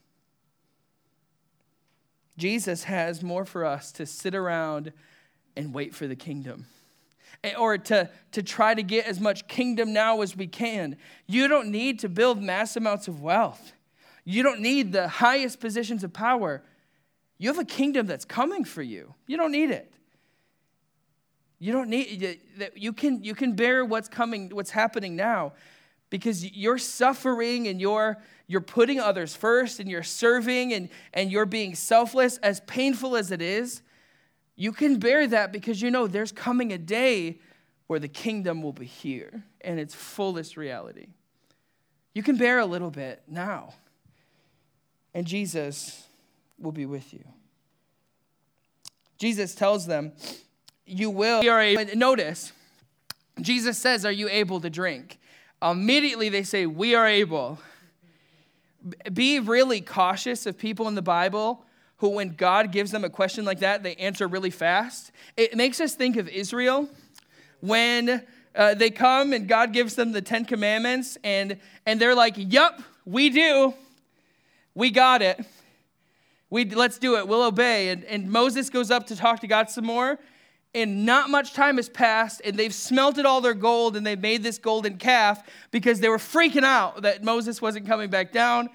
Jesus 2.37 2.85
has 2.85 3.23
more 3.23 3.47
for 3.47 3.65
us 3.65 3.91
to 3.93 4.05
sit 4.05 4.35
around 4.35 4.93
and 5.57 5.73
wait 5.73 5.95
for 5.95 6.07
the 6.07 6.17
kingdom. 6.17 6.67
Eh, 7.47 7.55
or 7.57 7.79
to, 7.79 8.11
to 8.33 8.43
try 8.43 8.75
to 8.75 8.83
get 8.83 9.07
as 9.07 9.21
much 9.21 9.47
kingdom 9.47 9.93
now 9.93 10.21
as 10.21 10.37
we 10.37 10.49
can. 10.49 10.97
You 11.29 11.47
don't 11.47 11.71
need 11.71 12.01
to 12.01 12.09
build 12.09 12.43
mass 12.43 12.77
amounts 12.77 13.07
of 13.07 13.23
wealth. 13.23 13.73
You 14.25 14.43
don't 14.43 14.61
need 14.61 14.91
the 14.91 15.07
highest 15.07 15.61
positions 15.61 16.03
of 16.03 16.13
power. 16.13 16.63
You 17.39 17.49
have 17.49 17.59
a 17.59 17.65
kingdom 17.65 18.07
that's 18.07 18.25
coming 18.25 18.65
for 18.65 18.83
you. 18.83 19.15
You 19.29 19.37
don't 19.37 19.53
need 19.53 19.71
it. 19.71 19.93
You 21.61 21.73
don't 21.73 21.89
need 21.89 22.41
that 22.59 22.77
you 22.77 22.93
can 22.93 23.23
you 23.23 23.35
can 23.35 23.55
bear 23.55 23.85
what's 23.85 24.09
coming 24.09 24.51
what's 24.51 24.71
happening 24.71 25.17
now 25.17 25.53
because 26.11 26.45
you're 26.45 26.77
suffering 26.77 27.69
and 27.69 27.81
you're 27.81 28.19
you're 28.47 28.61
putting 28.61 29.01
others 29.01 29.35
first 29.35 29.81
and 29.81 29.89
you're 29.89 30.03
serving 30.03 30.75
and 30.75 30.91
and 31.15 31.33
you're 31.33 31.47
being 31.47 31.75
selfless 31.75 32.37
as 32.39 32.61
painful 32.67 33.17
as 33.17 33.31
it 33.31 33.41
is 33.41 33.81
you 34.57 34.73
can 34.73 34.99
bear 34.99 35.27
that 35.29 35.53
because 35.53 35.83
you 35.83 35.91
know 35.91 36.07
there's 36.07 36.33
coming 36.33 36.73
a 36.73 36.79
day 36.79 37.39
where 37.87 38.01
the 38.01 38.09
kingdom 38.09 38.63
will 38.63 38.73
be 38.73 38.87
here 38.87 39.45
in 39.61 39.79
its 39.79 39.95
fullest 39.95 40.57
reality. 40.57 41.09
You 42.15 42.23
can 42.23 42.37
bear 42.37 42.59
a 42.59 42.67
little 42.67 42.91
bit 42.91 43.23
now, 43.29 43.75
and 45.13 45.27
Jesus 45.27 46.09
will 46.59 46.73
be 46.73 46.87
with 46.87 47.13
you. 47.13 47.23
Jesus 49.19 49.55
tells 49.55 49.87
them, 49.87 50.13
You 50.87 51.11
will. 51.11 51.43
Notice, 51.95 52.53
Jesus 53.41 53.77
says, 53.77 54.07
Are 54.07 54.13
you 54.13 54.29
able 54.31 54.61
to 54.61 54.71
drink? 54.71 55.19
Immediately 55.63 56.31
they 56.31 56.43
say, 56.43 56.65
We 56.65 56.95
are 56.95 57.07
able. 57.07 57.59
Be 59.13 59.39
really 59.39 59.83
cautious 59.83 60.47
of 60.47 60.57
people 60.57 60.89
in 60.89 60.95
the 60.95 61.03
Bible 61.03 61.66
who, 61.99 62.11
when 62.11 62.35
God 62.35 62.73
gives 62.73 62.91
them 62.91 63.05
a 63.05 63.11
question 63.11 63.45
like 63.45 63.61
that, 63.61 63.83
they 63.83 63.95
answer 63.97 64.29
really 64.29 64.51
fast. 64.51 65.13
It 65.37 65.57
makes 65.57 65.81
us 65.81 65.95
think 65.95 66.17
of 66.17 66.29
Israel 66.29 66.89
when 67.61 68.23
uh, 68.55 68.75
they 68.75 68.91
come 68.91 69.33
and 69.33 69.49
God 69.49 69.73
gives 69.73 69.95
them 69.95 70.13
the 70.13 70.23
Ten 70.23 70.45
Commandments, 70.45 71.17
and, 71.25 71.59
and 71.85 72.01
they're 72.01 72.15
like, 72.15 72.35
Yup, 72.37 72.83
we 73.05 73.31
do. 73.31 73.75
We 74.75 74.91
got 74.91 75.23
it. 75.23 75.41
We, 76.51 76.65
let's 76.67 76.99
do 76.99 77.17
it. 77.17 77.27
We'll 77.27 77.43
obey. 77.43 77.89
And, 77.89 78.05
and 78.05 78.31
Moses 78.31 78.71
goes 78.71 78.91
up 78.91 79.07
to 79.07 79.17
talk 79.17 79.41
to 79.41 79.47
God 79.47 79.71
some 79.71 79.87
more, 79.87 80.19
and 80.75 81.07
not 81.07 81.31
much 81.31 81.55
time 81.55 81.77
has 81.77 81.89
passed, 81.89 82.43
and 82.45 82.59
they've 82.59 82.75
smelted 82.75 83.25
all 83.25 83.41
their 83.41 83.55
gold, 83.55 83.97
and 83.97 84.07
they've 84.07 84.21
made 84.21 84.43
this 84.43 84.59
golden 84.59 84.99
calf 84.99 85.43
because 85.71 86.01
they 86.01 86.11
were 86.11 86.19
freaking 86.19 86.63
out 86.63 87.03
that 87.03 87.25
Moses 87.25 87.63
wasn't 87.63 87.87
coming 87.87 88.11
back 88.11 88.33
down 88.33 88.69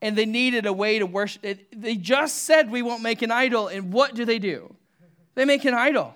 and 0.00 0.16
they 0.16 0.26
needed 0.26 0.66
a 0.66 0.72
way 0.72 0.98
to 0.98 1.06
worship. 1.06 1.42
They 1.72 1.96
just 1.96 2.44
said 2.44 2.70
we 2.70 2.82
won't 2.82 3.02
make 3.02 3.22
an 3.22 3.30
idol, 3.30 3.68
and 3.68 3.92
what 3.92 4.14
do 4.14 4.24
they 4.24 4.38
do? 4.38 4.74
They 5.34 5.44
make 5.44 5.64
an 5.64 5.74
idol. 5.74 6.14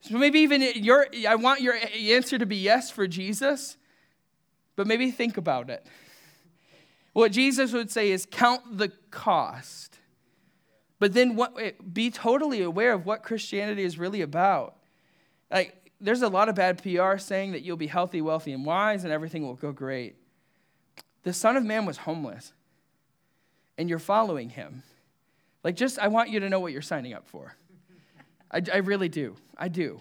So 0.00 0.18
maybe 0.18 0.40
even 0.40 0.62
your, 0.74 1.06
I 1.26 1.36
want 1.36 1.60
your 1.60 1.74
answer 1.98 2.36
to 2.36 2.46
be 2.46 2.56
yes 2.56 2.90
for 2.90 3.06
Jesus, 3.06 3.76
but 4.76 4.86
maybe 4.86 5.10
think 5.10 5.36
about 5.36 5.70
it. 5.70 5.86
What 7.14 7.32
Jesus 7.32 7.72
would 7.72 7.90
say 7.90 8.10
is 8.10 8.26
count 8.30 8.76
the 8.76 8.92
cost. 9.10 9.98
But 10.98 11.14
then 11.14 11.36
what, 11.36 11.54
eh, 11.58 11.72
be 11.92 12.10
totally 12.10 12.62
aware 12.62 12.92
of 12.92 13.06
what 13.06 13.22
Christianity 13.22 13.84
is 13.84 13.98
really 13.98 14.20
about. 14.20 14.76
Like, 15.50 15.92
there's 16.00 16.22
a 16.22 16.28
lot 16.28 16.48
of 16.48 16.54
bad 16.54 16.82
PR 16.82 17.16
saying 17.16 17.52
that 17.52 17.62
you'll 17.62 17.76
be 17.76 17.86
healthy, 17.86 18.20
wealthy, 18.20 18.52
and 18.52 18.64
wise, 18.64 19.04
and 19.04 19.12
everything 19.12 19.42
will 19.42 19.54
go 19.54 19.72
great. 19.72 20.16
The 21.24 21.32
Son 21.32 21.56
of 21.56 21.64
Man 21.64 21.84
was 21.84 21.98
homeless. 21.98 22.52
and 23.76 23.88
you're 23.88 23.98
following 23.98 24.50
him. 24.50 24.84
Like, 25.64 25.74
just, 25.76 25.98
I 25.98 26.08
want 26.08 26.30
you 26.30 26.40
to 26.40 26.48
know 26.48 26.60
what 26.60 26.72
you're 26.72 26.82
signing 26.82 27.12
up 27.12 27.26
for. 27.26 27.56
I, 28.50 28.62
I 28.72 28.76
really 28.78 29.08
do. 29.08 29.34
I 29.58 29.68
do. 29.68 30.00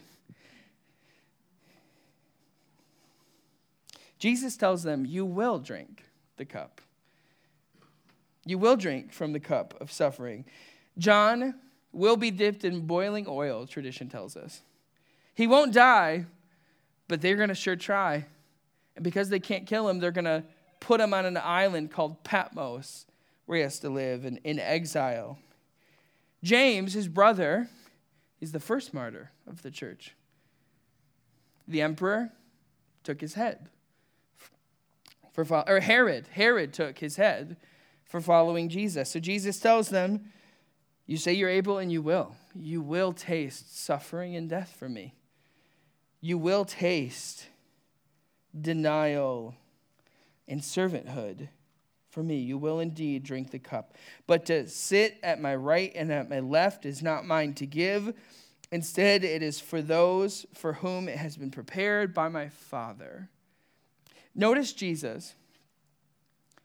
Jesus 4.20 4.56
tells 4.56 4.84
them, 4.84 5.06
You 5.06 5.26
will 5.26 5.60
drink 5.60 6.04
the 6.38 6.46
cup. 6.46 6.82
You 8.46 8.58
will 8.58 8.76
drink 8.76 9.12
from 9.12 9.34
the 9.34 9.40
cup 9.40 9.74
of 9.82 9.92
suffering. 9.92 10.46
John 10.98 11.56
will 11.92 12.18
be 12.18 12.30
dipped 12.30 12.64
in 12.64 12.86
boiling 12.86 13.26
oil, 13.28 13.66
tradition 13.66 14.10
tells 14.10 14.38
us. 14.38 14.62
He 15.34 15.48
won't 15.48 15.74
die, 15.74 16.26
but 17.08 17.22
they're 17.22 17.38
going 17.38 17.50
to 17.50 17.56
sure 17.56 17.76
try. 17.76 18.26
And 18.96 19.04
because 19.04 19.30
they 19.30 19.40
can't 19.40 19.66
kill 19.66 19.90
him, 19.90 20.00
they're 20.00 20.12
going 20.12 20.26
to 20.26 20.44
put 20.84 21.00
him 21.00 21.14
on 21.14 21.26
an 21.26 21.38
island 21.38 21.92
called 21.92 22.24
Patmos, 22.24 23.06
where 23.46 23.58
he 23.58 23.64
has 23.64 23.80
to 23.80 23.90
live 23.90 24.26
in, 24.26 24.38
in 24.44 24.60
exile. 24.60 25.40
James, 26.44 26.94
his 26.94 27.08
brother, 27.08 27.70
is 28.42 28.52
the 28.52 28.60
first 28.60 28.94
martyr 28.94 29.32
of 29.48 29.62
the 29.62 29.72
church. 29.72 30.14
The 31.68 31.82
emperor 31.82 32.32
took 33.04 33.22
his 33.22 33.36
head. 33.36 33.70
For, 35.32 35.46
or 35.68 35.80
Herod, 35.80 36.28
Herod 36.28 36.74
took 36.74 37.00
his 37.00 37.16
head 37.16 37.56
for 38.04 38.20
following 38.20 38.68
Jesus. 38.68 39.10
So 39.10 39.20
Jesus 39.20 39.60
tells 39.60 39.88
them, 39.90 40.34
You 41.08 41.16
say 41.16 41.34
you're 41.34 41.50
able, 41.50 41.78
and 41.78 41.92
you 41.92 42.02
will. 42.02 42.36
You 42.54 42.82
will 42.82 43.14
taste 43.14 43.82
suffering 43.82 44.36
and 44.36 44.50
death 44.50 44.76
for 44.78 44.90
me. 44.90 45.16
You 46.20 46.38
will 46.38 46.66
taste 46.66 47.48
denial 48.60 49.56
and 50.48 50.62
servanthood 50.62 51.50
for 52.10 52.24
me. 52.24 52.38
You 52.38 52.58
will 52.58 52.80
indeed 52.80 53.24
drink 53.24 53.52
the 53.52 53.60
cup. 53.60 53.96
But 54.28 54.46
to 54.46 54.68
sit 54.68 55.18
at 55.24 55.42
my 55.42 55.56
right 55.56 55.92
and 55.96 56.12
at 56.12 56.30
my 56.30 56.40
left 56.40 56.86
is 56.86 57.02
not 57.02 57.26
mine 57.26 57.54
to 57.56 57.66
give. 57.66 58.14
Instead, 58.72 59.24
it 59.24 59.42
is 59.44 59.60
for 59.60 59.82
those 59.82 60.46
for 60.54 60.74
whom 60.74 61.08
it 61.08 61.18
has 61.18 61.38
been 61.38 61.52
prepared 61.52 62.14
by 62.14 62.30
my 62.30 62.50
Father. 62.50 63.30
Notice 64.36 64.74
Jesus, 64.74 65.36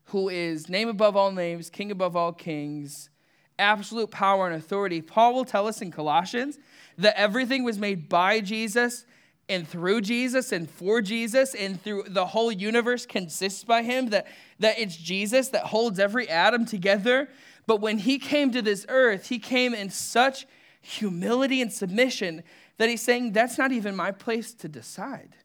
who 0.06 0.28
is 0.28 0.68
name 0.68 0.88
above 0.88 1.16
all 1.16 1.32
names, 1.32 1.68
king 1.68 1.90
above 1.90 2.16
all 2.16 2.32
kings, 2.32 3.10
absolute 3.58 4.10
power 4.10 4.46
and 4.46 4.56
authority. 4.56 5.02
Paul 5.02 5.34
will 5.34 5.44
tell 5.44 5.66
us 5.66 5.82
in 5.82 5.90
Colossians 5.90 6.58
that 6.96 7.18
everything 7.18 7.64
was 7.64 7.78
made 7.78 8.08
by 8.08 8.40
Jesus 8.40 9.04
and 9.48 9.66
through 9.66 10.02
Jesus 10.02 10.52
and 10.52 10.68
for 10.68 11.00
Jesus 11.00 11.54
and 11.54 11.82
through 11.82 12.04
the 12.08 12.26
whole 12.26 12.52
universe 12.52 13.06
consists 13.06 13.64
by 13.64 13.82
him, 13.82 14.11
that, 14.11 14.26
that 14.58 14.78
it's 14.78 14.96
Jesus 14.96 15.48
that 15.48 15.64
holds 15.64 15.98
every 15.98 16.28
atom 16.28 16.66
together. 16.66 17.28
But 17.66 17.80
when 17.80 17.98
he 17.98 18.18
came 18.18 18.50
to 18.52 18.62
this 18.62 18.84
earth, 18.88 19.28
he 19.28 19.38
came 19.38 19.74
in 19.74 19.90
such 19.90 20.46
humility 20.80 21.61
and 21.62 21.72
submission 21.72 22.42
that 22.76 22.88
he's 22.88 23.02
saying, 23.02 23.32
That's 23.32 23.58
not 23.58 23.72
even 23.72 23.96
my 23.96 24.11
place 24.11 24.52
to 24.54 24.68
decide. 24.68 25.37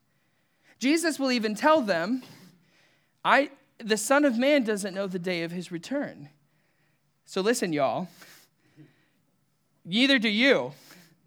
Jesus 0.79 1.17
will 1.17 1.31
even 1.31 1.55
tell 1.55 1.81
them, 1.81 2.23
I, 3.23 3.51
the 3.77 3.97
Son 3.97 4.25
of 4.25 4.37
Man 4.37 4.63
doesn't 4.63 4.93
know 4.93 5.07
the 5.07 5.19
day 5.19 5.43
of 5.43 5.51
his 5.51 5.71
return. 5.71 6.29
So 7.25 7.41
listen, 7.41 7.73
y'all. 7.73 8.09
Neither 9.85 10.19
do 10.19 10.29
you, 10.29 10.71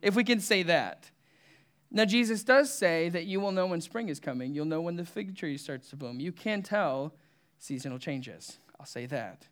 if 0.01 0.15
we 0.15 0.25
can 0.25 0.41
say 0.41 0.63
that. 0.63 1.11
Now, 1.97 2.05
Jesus 2.05 2.45
does 2.45 2.71
say 2.71 3.09
that 3.09 3.25
you 3.25 3.41
will 3.41 3.53
know 3.53 3.69
when 3.69 3.81
spring 3.81 4.11
is 4.11 4.21
coming. 4.21 4.53
You'll 4.53 4.67
know 4.67 4.83
when 4.83 4.97
the 4.97 5.05
fig 5.07 5.35
tree 5.35 5.57
starts 5.57 5.89
to 5.89 5.97
bloom. 5.97 6.21
You 6.21 6.31
can 6.31 6.61
tell 6.61 7.15
seasonal 7.59 7.99
changes. 7.99 8.59
I'll 8.79 8.85
say 8.85 9.07
that. 9.07 9.47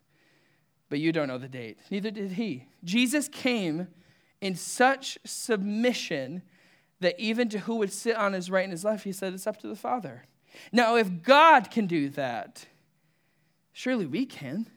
But 0.87 0.99
you 0.99 1.11
don't 1.11 1.27
know 1.27 1.39
the 1.39 1.47
date. 1.47 1.79
Neither 1.89 2.11
did 2.11 2.33
he. 2.33 2.67
Jesus 2.83 3.27
came 3.27 3.87
in 4.41 4.53
such 4.55 5.17
submission 5.25 6.43
that 6.99 7.19
even 7.19 7.49
to 7.49 7.57
who 7.57 7.77
would 7.77 7.91
sit 7.91 8.15
on 8.15 8.33
his 8.33 8.51
right 8.51 8.63
and 8.63 8.71
his 8.71 8.85
left, 8.85 9.05
he 9.05 9.11
said, 9.11 9.33
It's 9.33 9.47
up 9.47 9.59
to 9.61 9.67
the 9.67 9.75
Father. 9.75 10.25
Now, 10.71 10.97
if 10.97 11.23
God 11.23 11.71
can 11.71 11.87
do 11.87 12.09
that, 12.09 12.67
surely 13.73 14.05
we 14.05 14.27
can. 14.27 14.69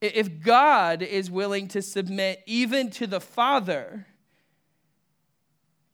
If 0.00 0.40
God 0.40 1.02
is 1.02 1.28
willing 1.28 1.66
to 1.68 1.82
submit 1.82 2.40
even 2.46 2.88
to 2.90 3.08
the 3.08 3.20
Father, 3.20 4.06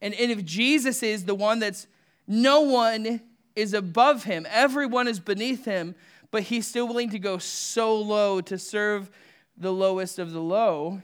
and, 0.01 0.15
and 0.15 0.31
if 0.31 0.45
Jesus 0.45 1.03
is 1.03 1.25
the 1.25 1.35
one 1.35 1.59
that's 1.59 1.87
no 2.27 2.61
one 2.61 3.21
is 3.57 3.75
above 3.75 4.25
him, 4.25 4.47
everyone 4.51 5.09
is 5.09 5.19
beneath 5.19 5.65
him, 5.65 5.95
but 6.31 6.45
he's 6.45 6.67
still 6.67 6.87
willing 6.87 7.11
to 7.11 7.19
go 7.19 7.39
so 7.39 7.99
low 7.99 8.41
to 8.43 8.59
serve 8.59 9.11
the 9.57 9.73
lowest 9.73 10.19
of 10.19 10.33
the 10.33 10.41
low, 10.41 11.03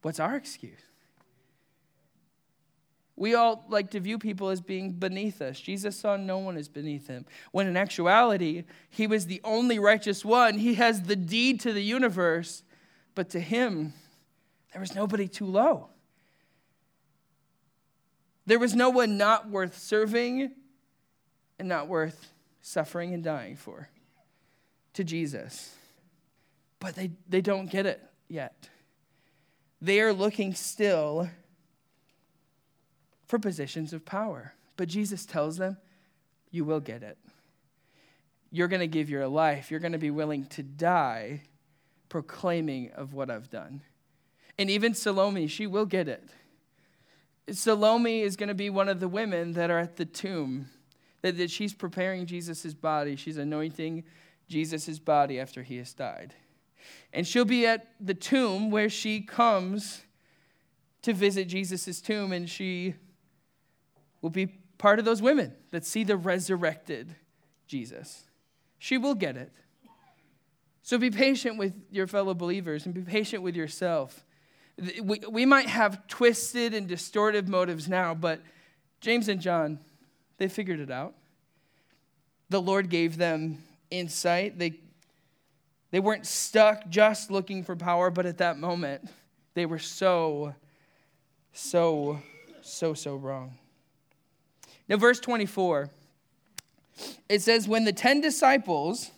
what's 0.00 0.20
our 0.20 0.36
excuse? 0.36 0.80
We 3.14 3.34
all 3.34 3.64
like 3.68 3.90
to 3.90 4.00
view 4.00 4.18
people 4.18 4.48
as 4.48 4.60
being 4.60 4.92
beneath 4.92 5.42
us. 5.42 5.60
Jesus 5.60 5.96
saw 5.96 6.16
no 6.16 6.38
one 6.38 6.56
as 6.56 6.68
beneath 6.68 7.06
him. 7.06 7.26
When 7.52 7.66
in 7.66 7.76
actuality, 7.76 8.64
he 8.88 9.06
was 9.06 9.26
the 9.26 9.40
only 9.44 9.78
righteous 9.78 10.24
one. 10.24 10.58
He 10.58 10.74
has 10.74 11.02
the 11.02 11.14
deed 11.14 11.60
to 11.60 11.72
the 11.72 11.82
universe, 11.82 12.62
but 13.14 13.28
to 13.30 13.40
him, 13.40 13.92
there 14.72 14.80
was 14.80 14.94
nobody 14.94 15.28
too 15.28 15.46
low. 15.46 15.90
There 18.46 18.58
was 18.58 18.74
no 18.74 18.90
one 18.90 19.16
not 19.16 19.48
worth 19.48 19.78
serving 19.78 20.52
and 21.58 21.68
not 21.68 21.88
worth 21.88 22.32
suffering 22.60 23.14
and 23.14 23.22
dying 23.22 23.56
for 23.56 23.88
to 24.94 25.04
Jesus. 25.04 25.74
But 26.80 26.94
they, 26.96 27.12
they 27.28 27.40
don't 27.40 27.70
get 27.70 27.86
it 27.86 28.00
yet. 28.28 28.68
They 29.80 30.00
are 30.00 30.12
looking 30.12 30.54
still 30.54 31.28
for 33.26 33.38
positions 33.38 33.92
of 33.92 34.04
power. 34.04 34.54
But 34.76 34.88
Jesus 34.88 35.24
tells 35.24 35.56
them, 35.56 35.76
You 36.50 36.64
will 36.64 36.80
get 36.80 37.02
it. 37.02 37.18
You're 38.50 38.68
going 38.68 38.80
to 38.80 38.86
give 38.86 39.08
your 39.08 39.26
life, 39.28 39.70
you're 39.70 39.80
going 39.80 39.92
to 39.92 39.98
be 39.98 40.10
willing 40.10 40.46
to 40.46 40.62
die 40.62 41.42
proclaiming 42.08 42.90
of 42.92 43.14
what 43.14 43.30
I've 43.30 43.48
done. 43.48 43.80
And 44.58 44.68
even 44.68 44.92
Salome, 44.92 45.46
she 45.46 45.66
will 45.66 45.86
get 45.86 46.08
it. 46.08 46.28
Salome 47.50 48.20
is 48.20 48.36
going 48.36 48.48
to 48.48 48.54
be 48.54 48.70
one 48.70 48.88
of 48.88 49.00
the 49.00 49.08
women 49.08 49.52
that 49.54 49.70
are 49.70 49.78
at 49.78 49.96
the 49.96 50.04
tomb, 50.04 50.68
that, 51.22 51.36
that 51.38 51.50
she's 51.50 51.74
preparing 51.74 52.26
Jesus' 52.26 52.74
body. 52.74 53.16
She's 53.16 53.36
anointing 53.36 54.04
Jesus' 54.48 54.98
body 54.98 55.40
after 55.40 55.62
he 55.62 55.78
has 55.78 55.92
died. 55.92 56.34
And 57.12 57.26
she'll 57.26 57.44
be 57.44 57.66
at 57.66 57.88
the 58.00 58.14
tomb 58.14 58.70
where 58.70 58.88
she 58.88 59.20
comes 59.20 60.02
to 61.02 61.12
visit 61.12 61.48
Jesus' 61.48 62.00
tomb, 62.00 62.32
and 62.32 62.48
she 62.48 62.94
will 64.20 64.30
be 64.30 64.46
part 64.78 64.98
of 64.98 65.04
those 65.04 65.20
women 65.20 65.52
that 65.70 65.84
see 65.84 66.04
the 66.04 66.16
resurrected 66.16 67.16
Jesus. 67.66 68.24
She 68.78 68.98
will 68.98 69.14
get 69.14 69.36
it. 69.36 69.52
So 70.82 70.98
be 70.98 71.10
patient 71.10 71.58
with 71.58 71.74
your 71.90 72.06
fellow 72.06 72.34
believers 72.34 72.84
and 72.84 72.94
be 72.94 73.02
patient 73.02 73.42
with 73.42 73.54
yourself 73.54 74.24
we, 74.78 75.20
we 75.28 75.46
might 75.46 75.68
have 75.68 76.06
twisted 76.06 76.74
and 76.74 76.86
distorted 76.86 77.48
motives 77.48 77.88
now, 77.88 78.14
but 78.14 78.40
James 79.00 79.28
and 79.28 79.40
John, 79.40 79.78
they 80.38 80.48
figured 80.48 80.80
it 80.80 80.90
out. 80.90 81.14
The 82.48 82.60
Lord 82.60 82.88
gave 82.88 83.16
them 83.16 83.62
insight. 83.90 84.58
They, 84.58 84.74
they 85.90 86.00
weren't 86.00 86.26
stuck 86.26 86.88
just 86.88 87.30
looking 87.30 87.64
for 87.64 87.76
power, 87.76 88.10
but 88.10 88.26
at 88.26 88.38
that 88.38 88.58
moment, 88.58 89.08
they 89.54 89.66
were 89.66 89.78
so, 89.78 90.54
so, 91.52 92.20
so, 92.62 92.94
so 92.94 93.16
wrong. 93.16 93.54
Now, 94.88 94.96
verse 94.96 95.20
24, 95.20 95.90
it 97.28 97.42
says, 97.42 97.68
When 97.68 97.84
the 97.84 97.92
10 97.92 98.20
disciples 98.20 99.10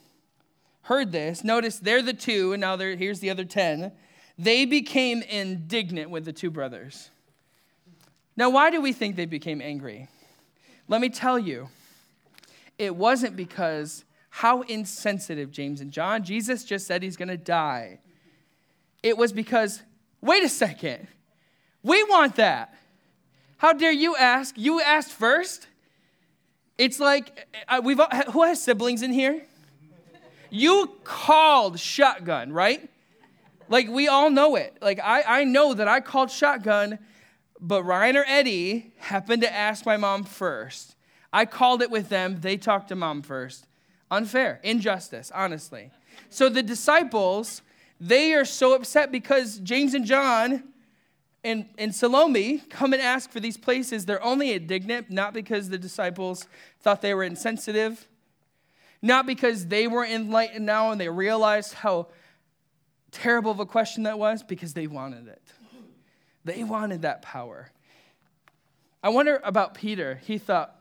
heard 0.82 1.12
this, 1.12 1.42
notice 1.44 1.78
they're 1.78 2.02
the 2.02 2.12
two, 2.12 2.52
and 2.52 2.60
now 2.60 2.76
here's 2.76 3.20
the 3.20 3.30
other 3.30 3.44
10 3.44 3.92
they 4.38 4.64
became 4.64 5.23
indignant 5.23 6.11
with 6.11 6.25
the 6.25 6.33
two 6.33 6.51
brothers. 6.51 7.11
Now, 8.37 8.51
why 8.51 8.70
do 8.70 8.81
we 8.81 8.92
think 8.92 9.16
they 9.16 9.27
became 9.27 9.61
angry? 9.61 10.09
Let 10.88 11.01
me 11.01 11.09
tell 11.09 11.38
you, 11.38 11.68
it 12.79 12.97
wasn't 12.97 13.37
because 13.37 14.05
how 14.31 14.62
insensitive 14.62 15.53
James 15.53 15.81
and 15.81 15.92
John. 15.92 16.25
Jesus 16.25 16.64
just 16.64 16.88
said 16.88 17.03
he's 17.03 17.16
going 17.16 17.29
to 17.29 17.37
die. 17.37 18.01
It 19.03 19.16
was 19.16 19.33
because, 19.33 19.83
wait 20.20 20.42
a 20.42 20.49
second, 20.49 21.07
we 21.85 22.03
want 22.03 22.37
that. 22.37 22.75
How 23.59 23.73
dare 23.73 23.92
you 23.92 24.16
ask? 24.16 24.57
You 24.59 24.81
asked 24.81 25.12
first. 25.12 25.68
It's 26.77 26.99
like 26.99 27.47
uh, 27.68 27.81
we've 27.85 28.01
who 28.33 28.42
has 28.42 28.61
siblings 28.61 29.03
in 29.03 29.12
here? 29.12 29.42
You 30.51 30.90
called 31.05 31.79
shotgun, 31.79 32.53
right? 32.53 32.90
Like, 33.68 33.88
we 33.88 34.09
all 34.09 34.31
know 34.31 34.57
it. 34.57 34.77
Like, 34.81 35.00
I, 35.03 35.22
I 35.40 35.44
know 35.44 35.74
that 35.74 35.88
I 35.88 36.00
called 36.00 36.31
shotgun, 36.31 36.98
but 37.61 37.83
Ryan 37.83 38.16
or 38.16 38.24
Eddie 38.27 38.92
happened 38.98 39.42
to 39.42 39.53
ask 39.53 39.87
my 39.87 39.96
mom 39.96 40.24
first. 40.24 40.96
I 41.33 41.46
called 41.46 41.83
it 41.83 41.90
with 41.90 42.09
them. 42.09 42.40
They 42.40 42.57
talked 42.57 42.88
to 42.88 42.94
mom 42.94 43.22
first. 43.22 43.66
Unfair, 44.11 44.61
injustice, 44.62 45.33
honestly. 45.35 45.90
So 46.31 46.48
the 46.48 46.62
disciples, 46.62 47.62
they 48.00 48.35
are 48.35 48.44
so 48.44 48.74
upset 48.74 49.11
because 49.11 49.59
James 49.59 49.94
and 49.94 50.05
John 50.05 50.62
and, 51.42 51.66
and 51.79 51.94
Salome 51.94 52.59
come 52.70 52.92
and 52.92 53.03
ask 53.03 53.31
for 53.31 53.40
these 53.40 53.57
places. 53.57 54.07
They're 54.07 54.22
only 54.22 54.53
indignant, 54.53 55.11
not 55.11 55.35
because 55.35 55.68
the 55.68 55.79
disciples 55.79 56.46
thought 56.81 57.03
they 57.03 57.14
were 57.14 57.24
insensitive, 57.24 58.09
not 59.03 59.27
because 59.27 59.66
they 59.66 59.87
were 59.87 60.05
enlightened 60.05 60.66
now 60.66 60.90
and 60.90 61.00
they 61.00 61.09
realized 61.09 61.74
how 61.74 62.09
terrible 63.14 63.50
of 63.50 63.61
a 63.61 63.66
question 63.66 64.03
that 64.03 64.18
was, 64.18 64.42
because 64.42 64.74
they 64.74 64.87
wanted 64.87 65.29
it. 65.29 65.42
They 66.44 66.64
wanted 66.64 67.03
that 67.03 67.22
power. 67.22 67.70
I 69.03 69.09
wonder 69.09 69.40
about 69.44 69.74
Peter. 69.74 70.20
He 70.24 70.38
thought, 70.38 70.74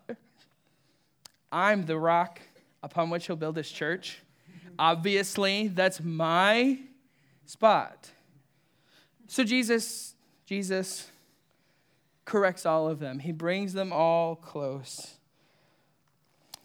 I'm 1.52 1.86
the 1.86 1.98
rock 1.98 2.42
upon 2.82 3.10
which 3.10 3.28
he'll 3.28 3.36
build 3.36 3.56
his 3.56 3.72
church. 3.72 4.20
Obviously, 4.78 5.68
that's 5.68 6.02
my 6.02 6.80
spot. 7.46 8.10
So 9.28 9.44
Jesus, 9.44 10.16
Jesus 10.46 11.10
corrects 12.26 12.66
all 12.66 12.88
of 12.88 13.00
them. 13.00 13.20
He 13.20 13.32
brings 13.32 13.74
them 13.74 13.94
all 13.94 14.36
close. 14.36 15.16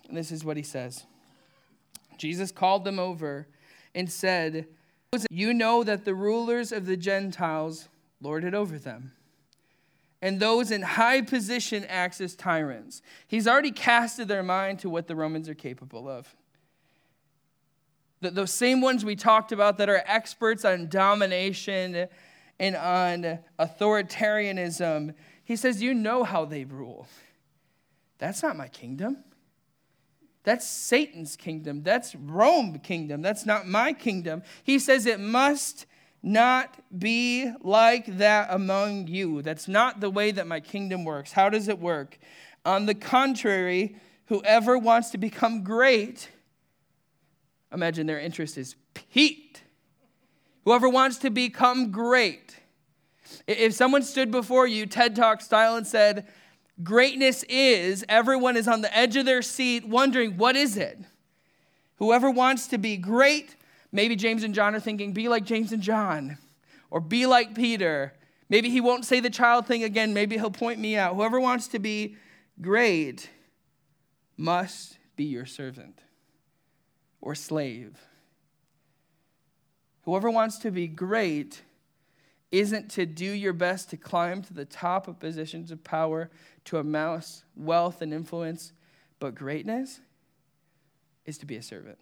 And 0.08 0.16
this 0.16 0.32
is 0.32 0.44
what 0.44 0.56
he 0.56 0.62
says. 0.62 1.04
Jesus 2.16 2.50
called 2.50 2.84
them 2.84 2.98
over 2.98 3.46
and 3.94 4.10
said, 4.10 4.66
You 5.30 5.54
know 5.54 5.84
that 5.84 6.04
the 6.04 6.14
rulers 6.14 6.70
of 6.72 6.86
the 6.86 6.96
Gentiles 6.96 7.88
lord 8.20 8.44
it 8.44 8.54
over 8.54 8.78
them, 8.78 9.12
and 10.20 10.40
those 10.40 10.70
in 10.70 10.82
high 10.82 11.22
position 11.22 11.84
act 11.84 12.20
as 12.20 12.34
tyrants. 12.34 13.00
He's 13.26 13.46
already 13.46 13.70
casted 13.70 14.28
their 14.28 14.42
mind 14.42 14.80
to 14.80 14.90
what 14.90 15.06
the 15.06 15.16
Romans 15.16 15.48
are 15.48 15.54
capable 15.54 16.08
of 16.08 16.34
those 18.20 18.52
same 18.52 18.80
ones 18.80 19.04
we 19.04 19.16
talked 19.16 19.52
about 19.52 19.78
that 19.78 19.88
are 19.88 20.02
experts 20.06 20.64
on 20.64 20.88
domination 20.88 22.08
and 22.58 22.76
on 22.76 23.38
authoritarianism, 23.58 25.14
he 25.44 25.56
says, 25.56 25.82
You 25.82 25.94
know 25.94 26.24
how 26.24 26.44
they 26.44 26.64
rule. 26.64 27.06
That's 28.18 28.42
not 28.42 28.56
my 28.56 28.68
kingdom. 28.68 29.18
That's 30.44 30.66
Satan's 30.66 31.36
kingdom. 31.36 31.82
That's 31.82 32.14
Rome 32.14 32.78
kingdom. 32.78 33.22
That's 33.22 33.44
not 33.44 33.66
my 33.66 33.92
kingdom. 33.92 34.42
He 34.62 34.78
says 34.78 35.04
it 35.06 35.20
must 35.20 35.86
not 36.22 36.76
be 36.98 37.52
like 37.62 38.18
that 38.18 38.48
among 38.50 39.08
you. 39.08 39.42
That's 39.42 39.68
not 39.68 40.00
the 40.00 40.10
way 40.10 40.30
that 40.30 40.46
my 40.46 40.60
kingdom 40.60 41.04
works. 41.04 41.32
How 41.32 41.48
does 41.48 41.68
it 41.68 41.78
work? 41.78 42.18
On 42.64 42.86
the 42.86 42.94
contrary, 42.94 43.96
whoever 44.26 44.78
wants 44.78 45.10
to 45.10 45.18
become 45.18 45.62
great 45.62 46.30
imagine 47.72 48.06
their 48.06 48.20
interest 48.20 48.58
is 48.58 48.76
piqued. 48.94 49.62
Whoever 50.64 50.88
wants 50.88 51.18
to 51.18 51.30
become 51.30 51.90
great. 51.90 52.56
If 53.46 53.74
someone 53.74 54.02
stood 54.02 54.30
before 54.30 54.66
you, 54.66 54.86
TED 54.86 55.16
Talk 55.16 55.40
style, 55.40 55.76
and 55.76 55.86
said, 55.86 56.26
Greatness 56.82 57.44
is, 57.48 58.04
everyone 58.08 58.56
is 58.56 58.68
on 58.68 58.82
the 58.82 58.96
edge 58.96 59.16
of 59.16 59.26
their 59.26 59.42
seat 59.42 59.86
wondering, 59.86 60.36
What 60.36 60.56
is 60.56 60.76
it? 60.76 60.98
Whoever 61.96 62.30
wants 62.30 62.68
to 62.68 62.78
be 62.78 62.96
great, 62.96 63.56
maybe 63.90 64.14
James 64.14 64.44
and 64.44 64.54
John 64.54 64.74
are 64.74 64.80
thinking, 64.80 65.12
Be 65.12 65.28
like 65.28 65.44
James 65.44 65.72
and 65.72 65.82
John, 65.82 66.38
or 66.90 67.00
be 67.00 67.26
like 67.26 67.54
Peter. 67.54 68.12
Maybe 68.48 68.70
he 68.70 68.80
won't 68.80 69.04
say 69.04 69.20
the 69.20 69.30
child 69.30 69.66
thing 69.66 69.82
again. 69.82 70.14
Maybe 70.14 70.36
he'll 70.36 70.50
point 70.50 70.78
me 70.78 70.96
out. 70.96 71.16
Whoever 71.16 71.40
wants 71.40 71.68
to 71.68 71.78
be 71.78 72.16
great 72.60 73.28
must 74.36 74.98
be 75.16 75.24
your 75.24 75.44
servant 75.44 76.00
or 77.20 77.34
slave. 77.34 77.98
Whoever 80.02 80.30
wants 80.30 80.58
to 80.60 80.70
be 80.70 80.86
great 80.86 81.62
isn't 82.50 82.90
to 82.92 83.04
do 83.04 83.30
your 83.30 83.52
best 83.52 83.90
to 83.90 83.96
climb 83.96 84.42
to 84.42 84.54
the 84.54 84.64
top 84.64 85.06
of 85.06 85.18
positions 85.18 85.70
of 85.70 85.84
power, 85.84 86.30
to 86.68 86.76
amass 86.76 87.44
wealth 87.56 88.02
and 88.02 88.12
influence, 88.12 88.72
but 89.18 89.34
greatness 89.34 90.00
is 91.24 91.38
to 91.38 91.46
be 91.46 91.56
a 91.56 91.62
servant. 91.62 91.98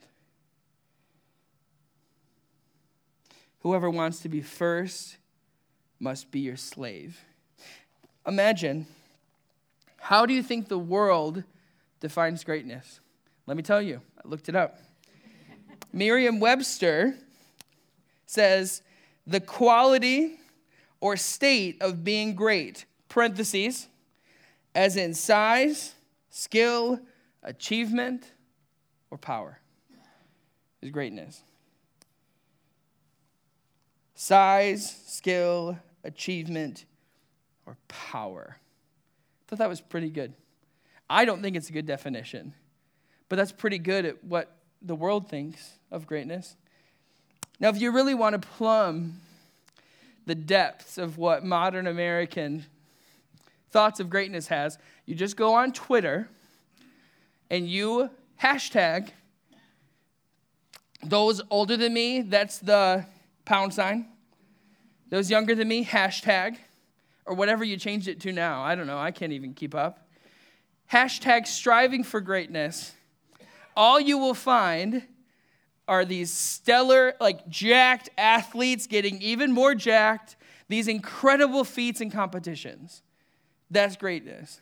Whoever 3.61 3.89
wants 3.89 4.19
to 4.21 4.29
be 4.29 4.41
first 4.41 5.19
must 6.01 6.33
be 6.33 6.41
your 6.41 6.57
slave. 6.57 7.21
Imagine, 8.27 8.89
how 9.99 10.27
do 10.27 10.35
you 10.35 10.43
think 10.43 10.67
the 10.67 10.79
world 10.79 11.45
defines 12.01 12.43
greatness? 12.43 12.99
Let 13.47 13.57
me 13.57 13.63
tell 13.63 13.81
you, 13.81 14.01
I 14.19 14.29
looked 14.29 14.49
it 14.49 14.57
up. 14.57 14.81
Merriam 15.93 16.41
Webster 16.41 17.17
says 18.27 18.83
the 19.29 19.41
quality 19.41 20.41
or 21.01 21.17
state 21.17 21.81
of 21.81 22.03
being 22.03 22.35
great, 22.35 22.85
parentheses, 23.09 23.87
as 24.77 24.99
in 24.99 25.15
size, 25.15 25.95
skill, 26.29 27.01
achievement, 27.43 28.31
or 29.11 29.17
power, 29.17 29.59
is 30.83 30.91
greatness. 30.91 31.41
Size, 34.15 34.95
skill, 35.07 35.79
achievement, 36.05 36.85
or 37.65 37.79
power. 37.89 38.59
I 38.59 39.43
thought 39.49 39.61
that 39.61 39.69
was 39.69 39.81
pretty 39.81 40.11
good. 40.11 40.35
I 41.09 41.25
don't 41.25 41.41
think 41.41 41.57
it's 41.57 41.71
a 41.71 41.73
good 41.73 41.87
definition, 41.87 42.53
but 43.31 43.37
that's 43.37 43.53
pretty 43.53 43.79
good 43.79 44.05
at 44.05 44.23
what 44.25 44.59
the 44.83 44.95
world 44.95 45.31
thinks 45.31 45.79
of 45.91 46.07
greatness. 46.07 46.55
Now, 47.59 47.71
if 47.71 47.81
you 47.81 47.93
really 47.93 48.15
want 48.15 48.41
to 48.41 48.47
plumb 48.47 49.21
the 50.27 50.35
depths 50.35 50.99
of 50.99 51.17
what 51.17 51.47
modern 51.47 51.87
American 51.87 52.67
thoughts 53.71 54.01
of 54.01 54.11
greatness 54.11 54.49
has, 54.49 54.79
you 55.05 55.15
just 55.15 55.37
go 55.37 55.55
on 55.55 55.73
Twitter 55.73 56.29
and 57.51 57.69
you 57.69 58.11
hashtag 58.43 59.11
those 61.03 61.41
older 61.51 61.77
than 61.77 61.93
me, 61.93 62.23
that's 62.23 62.59
the 62.59 63.07
pound 63.45 63.73
sign. 63.73 64.09
Those 65.09 65.31
younger 65.31 65.55
than 65.55 65.69
me, 65.69 65.85
hashtag, 65.85 66.57
or 67.27 67.35
whatever 67.35 67.65
you 67.65 67.77
changed 67.77 68.09
it 68.09 68.21
to 68.21 68.33
now. 68.33 68.63
I 68.63 68.75
don't 68.75 68.87
know, 68.87 68.99
I 68.99 69.13
can't 69.13 69.33
even 69.33 69.55
keep 69.55 69.75
up. 69.75 70.09
Hashtag 70.91 71.47
striving 71.47 72.03
for 72.03 72.21
greatness 72.21 72.93
all 73.77 74.01
you 74.01 74.19
will 74.19 74.35
find 74.35 75.03
are 75.87 76.05
these 76.05 76.33
stellar, 76.33 77.15
like 77.21 77.47
jacked 77.49 78.09
athletes 78.17 78.87
getting 78.87 79.21
even 79.21 79.53
more 79.53 79.75
jacked, 79.75 80.37
these 80.69 80.89
incredible 80.89 81.63
feats 81.63 82.01
and 82.01 82.11
competitions. 82.11 83.03
That's 83.71 83.97
greatness. 83.97 84.61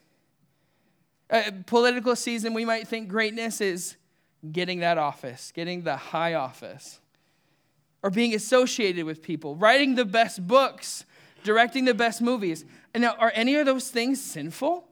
Political 1.66 2.16
season, 2.16 2.54
we 2.54 2.64
might 2.64 2.86
think 2.86 3.08
greatness 3.08 3.60
is 3.60 3.96
getting 4.52 4.80
that 4.80 4.98
office, 4.98 5.52
getting 5.54 5.82
the 5.82 5.96
high 5.96 6.34
office, 6.34 7.00
or 8.02 8.10
being 8.10 8.34
associated 8.34 9.04
with 9.04 9.22
people, 9.22 9.56
writing 9.56 9.94
the 9.94 10.04
best 10.04 10.46
books, 10.46 11.04
directing 11.42 11.86
the 11.86 11.94
best 11.94 12.20
movies. 12.20 12.64
And 12.92 13.02
now, 13.02 13.14
are 13.18 13.32
any 13.34 13.56
of 13.56 13.66
those 13.66 13.90
things 13.90 14.20
sinful? 14.22 14.86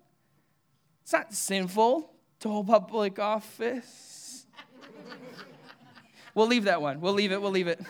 It's 1.03 1.13
not 1.13 1.35
sinful 1.35 2.11
to 2.41 2.49
hold 2.49 2.67
public 2.67 3.19
office. 3.19 4.47
We'll 6.35 6.47
leave 6.47 6.65
that 6.65 6.81
one. 6.81 7.01
We'll 7.01 7.13
leave 7.13 7.31
it. 7.33 7.43
We'll 7.43 7.51
leave 7.51 7.69
it. 7.69 7.81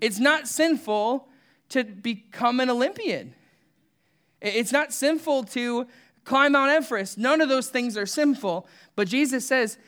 It's 0.00 0.18
not 0.18 0.48
sinful 0.48 1.28
to 1.68 1.84
become 1.84 2.60
an 2.60 2.68
Olympian. 2.68 3.34
It's 4.40 4.72
not 4.72 4.92
sinful 4.92 5.44
to 5.44 5.86
climb 6.24 6.52
Mount 6.52 6.70
Everest. 6.70 7.18
None 7.18 7.40
of 7.40 7.48
those 7.48 7.68
things 7.68 7.96
are 7.96 8.06
sinful. 8.06 8.66
But 8.94 9.08
Jesus 9.08 9.46
says 9.46 9.78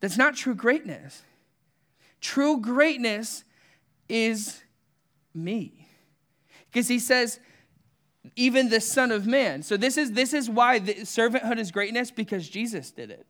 that's 0.00 0.16
not 0.16 0.34
true 0.34 0.54
greatness. 0.54 1.22
True 2.20 2.58
greatness 2.58 3.44
is 4.08 4.62
me. 5.34 5.88
Because 6.70 6.88
he 6.88 6.98
says, 6.98 7.40
even 8.36 8.68
the 8.68 8.80
Son 8.80 9.10
of 9.10 9.26
Man. 9.26 9.62
So 9.62 9.76
this 9.76 9.96
is 9.96 10.12
this 10.12 10.32
is 10.32 10.48
why 10.48 10.80
servanthood 10.80 11.58
is 11.58 11.70
greatness, 11.70 12.10
because 12.10 12.48
Jesus 12.48 12.90
did 12.90 13.10
it. 13.10 13.26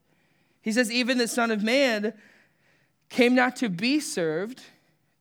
He 0.63 0.73
says, 0.73 0.93
even 0.93 1.19
the 1.19 1.29
Son 1.29 1.51
of 1.51 1.63
Man 1.63 2.13
came 3.09 3.35
not 3.35 3.57
to 3.57 3.69
be 3.69 3.99
served, 3.99 4.61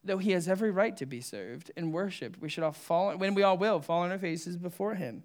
though 0.02 0.18
he 0.18 0.32
has 0.32 0.48
every 0.48 0.70
right 0.70 0.96
to 0.96 1.06
be 1.06 1.20
served 1.20 1.70
and 1.76 1.92
worshiped. 1.92 2.40
We 2.40 2.48
should 2.48 2.64
all 2.64 2.72
fall, 2.72 3.16
when 3.16 3.34
we 3.34 3.42
all 3.42 3.58
will, 3.58 3.80
fall 3.80 4.00
on 4.00 4.10
our 4.10 4.18
faces 4.18 4.56
before 4.56 4.94
him. 4.94 5.22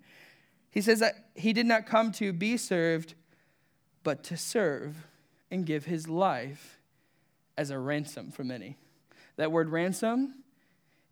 He 0.70 0.82
says 0.82 1.00
that 1.00 1.30
he 1.36 1.54
did 1.54 1.66
not 1.66 1.86
come 1.86 2.12
to 2.14 2.34
be 2.34 2.58
served, 2.58 3.16
but 4.04 4.24
to 4.26 4.38
serve 4.38 5.08
and 5.50 5.66
give 5.66 5.86
his 5.86 6.10
life 6.10 6.80
as 7.58 7.70
a 7.70 7.80
ransom 7.80 8.32
for 8.32 8.44
many. 8.44 8.78
That 9.38 9.52
word 9.52 9.70
ransom 9.70 10.44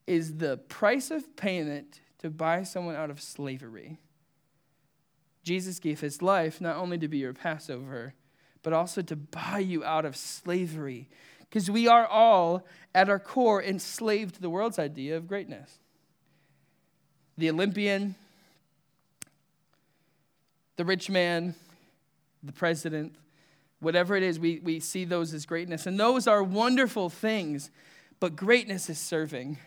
is 0.05 0.37
the 0.37 0.57
price 0.57 1.11
of 1.11 1.35
payment 1.37 2.01
to 2.19 2.29
buy 2.29 2.63
someone 2.63 2.95
out 2.95 3.09
of 3.09 3.21
slavery. 3.21 3.97
Jesus 5.43 5.79
gave 5.79 5.99
his 5.99 6.21
life 6.21 6.59
not 6.59 6.77
only 6.77 6.97
to 6.97 7.07
be 7.07 7.17
your 7.17 7.33
Passover, 7.33 8.13
but 8.63 8.73
also 8.73 9.01
to 9.01 9.15
buy 9.15 9.59
you 9.59 9.83
out 9.83 10.05
of 10.05 10.15
slavery 10.15 11.09
Because 11.53 11.69
we 11.69 11.87
are 11.87 12.07
all, 12.07 12.65
at 12.95 13.09
our 13.09 13.19
core, 13.19 13.61
enslaved 13.61 14.33
to 14.33 14.41
the 14.41 14.49
world's 14.49 14.79
idea 14.79 15.15
of 15.15 15.27
greatness. 15.27 15.77
The 17.37 17.47
Olympian, 17.51 18.15
the 20.77 20.83
rich 20.83 21.11
man, 21.11 21.53
the 22.41 22.53
president, 22.53 23.13
whatever 23.81 24.15
it 24.15 24.23
is, 24.23 24.39
we, 24.39 24.61
we 24.63 24.79
see 24.79 25.05
those 25.05 25.31
as 25.31 25.45
greatness. 25.45 25.85
And 25.85 25.99
those 25.99 26.25
are 26.25 26.41
wonderful 26.41 27.11
things, 27.11 27.69
but 28.19 28.35
greatness 28.35 28.89
is 28.89 28.97
serving. 28.97 29.59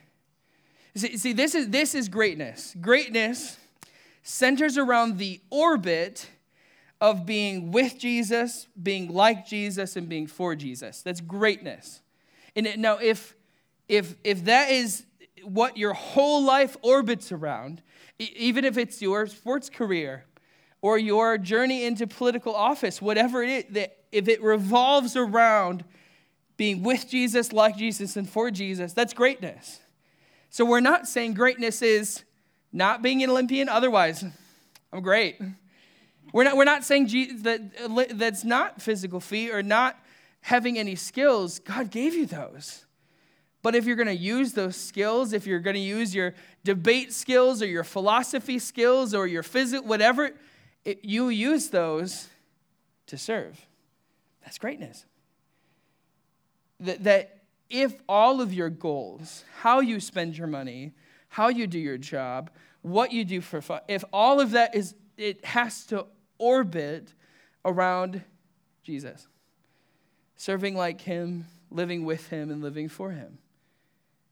See, 0.97 1.17
see 1.17 1.33
this, 1.33 1.55
is, 1.55 1.69
this 1.69 1.95
is 1.95 2.09
greatness. 2.09 2.75
Greatness 2.81 3.59
centers 4.25 4.77
around 4.77 5.19
the 5.19 5.41
orbit 5.51 6.31
of 7.01 7.27
being 7.27 7.73
with 7.73 7.99
Jesus, 7.99 8.69
being 8.83 9.13
like 9.13 9.47
Jesus, 9.47 9.97
and 9.97 10.09
being 10.09 10.27
for 10.27 10.55
Jesus. 10.55 11.03
That's 11.03 11.21
greatness. 11.21 12.01
And 12.55 12.67
it, 12.67 12.79
now, 12.79 12.99
if, 12.99 13.35
if, 13.89 14.17
if 14.25 14.45
that 14.47 14.71
is 14.71 15.05
what 15.45 15.77
your 15.77 15.93
whole 15.93 16.43
life 16.43 16.77
orbits 16.83 17.33
around, 17.33 17.83
even 18.19 18.65
if 18.65 18.79
it's 18.79 19.03
your 19.03 19.27
sports 19.27 19.69
career 19.69 20.25
or 20.81 20.99
your 20.99 21.37
journey 21.37 21.85
into 21.85 22.07
political 22.07 22.55
office, 22.55 23.03
whatever 23.03 23.43
it 23.43 23.51
is, 23.51 23.65
that 23.75 23.99
if 24.11 24.29
it 24.29 24.43
revolves 24.43 25.17
around 25.17 25.85
being 26.57 26.83
with 26.83 27.09
Jesus, 27.09 27.53
like 27.53 27.77
Jesus, 27.77 28.17
and 28.17 28.29
for 28.29 28.51
Jesus, 28.51 28.95
that's 28.95 29.13
greatness. 29.13 29.81
So 30.49 30.65
we're 30.65 30.81
not 30.81 31.07
saying 31.07 31.35
greatness 31.35 31.83
is 31.83 32.25
not 32.73 33.03
being 33.03 33.23
an 33.23 33.29
Olympian, 33.29 33.69
otherwise, 33.69 34.25
I'm 34.93 35.03
great. 35.03 35.39
We're 36.33 36.45
not, 36.45 36.57
we're 36.57 36.65
not 36.65 36.85
saying 36.85 37.07
that 37.43 38.09
that's 38.19 38.45
not 38.45 38.83
physical 38.83 39.21
feat 39.21 39.51
or 39.51 39.63
not 39.63 39.99
having 40.41 40.79
any 40.79 40.95
skills. 40.95 41.59
God 41.59 41.91
gave 41.91 42.15
you 42.15 42.27
those. 42.27 42.85
But 43.63 43.75
if 43.75 43.85
you're 43.85 43.97
going 43.97 44.07
to 44.07 44.15
use 44.15 44.53
those 44.53 44.77
skills, 44.77 45.33
if 45.33 45.47
you're 45.47 45.59
going 45.59 45.75
to 45.75 45.81
use 45.81 46.15
your 46.15 46.35
debate 46.63 47.13
skills 47.13 47.63
or 47.63 47.67
your 47.67 47.83
philosophy 47.83 48.61
skills 48.61 49.13
or 49.13 49.27
your 49.27 49.43
physics, 49.43 49.85
whatever, 49.85 50.31
it, 50.85 51.05
you 51.05 51.31
use 51.31 51.71
those 51.71 52.29
to 53.09 53.19
serve. 53.19 53.67
That's 54.45 54.59
greatness. 54.59 55.05
That, 56.79 57.03
that 57.03 57.43
if 57.69 58.01
all 58.09 58.41
of 58.41 58.53
your 58.53 58.71
goals, 58.71 59.45
how 59.61 59.81
you 59.81 59.99
spend 59.99 60.39
your 60.39 60.47
money, 60.47 60.93
how 61.29 61.49
you 61.49 61.67
do 61.67 61.79
your 61.81 61.99
job, 61.99 62.51
what 62.83 63.11
you 63.11 63.25
do 63.25 63.41
for 63.41 63.61
fun, 63.61 63.81
if 63.89 64.05
all 64.13 64.41
of 64.41 64.53
that 64.53 64.77
is, 64.77 64.95
it 65.17 65.45
has 65.45 65.87
to 65.87 66.07
orbit 66.39 67.13
around 67.65 68.23
Jesus, 68.83 69.27
serving 70.37 70.77
like 70.77 71.01
Him, 71.01 71.47
living 71.71 72.05
with 72.05 72.29
Him, 72.29 72.51
and 72.51 72.63
living 72.63 72.89
for 72.89 73.11
Him. 73.11 73.39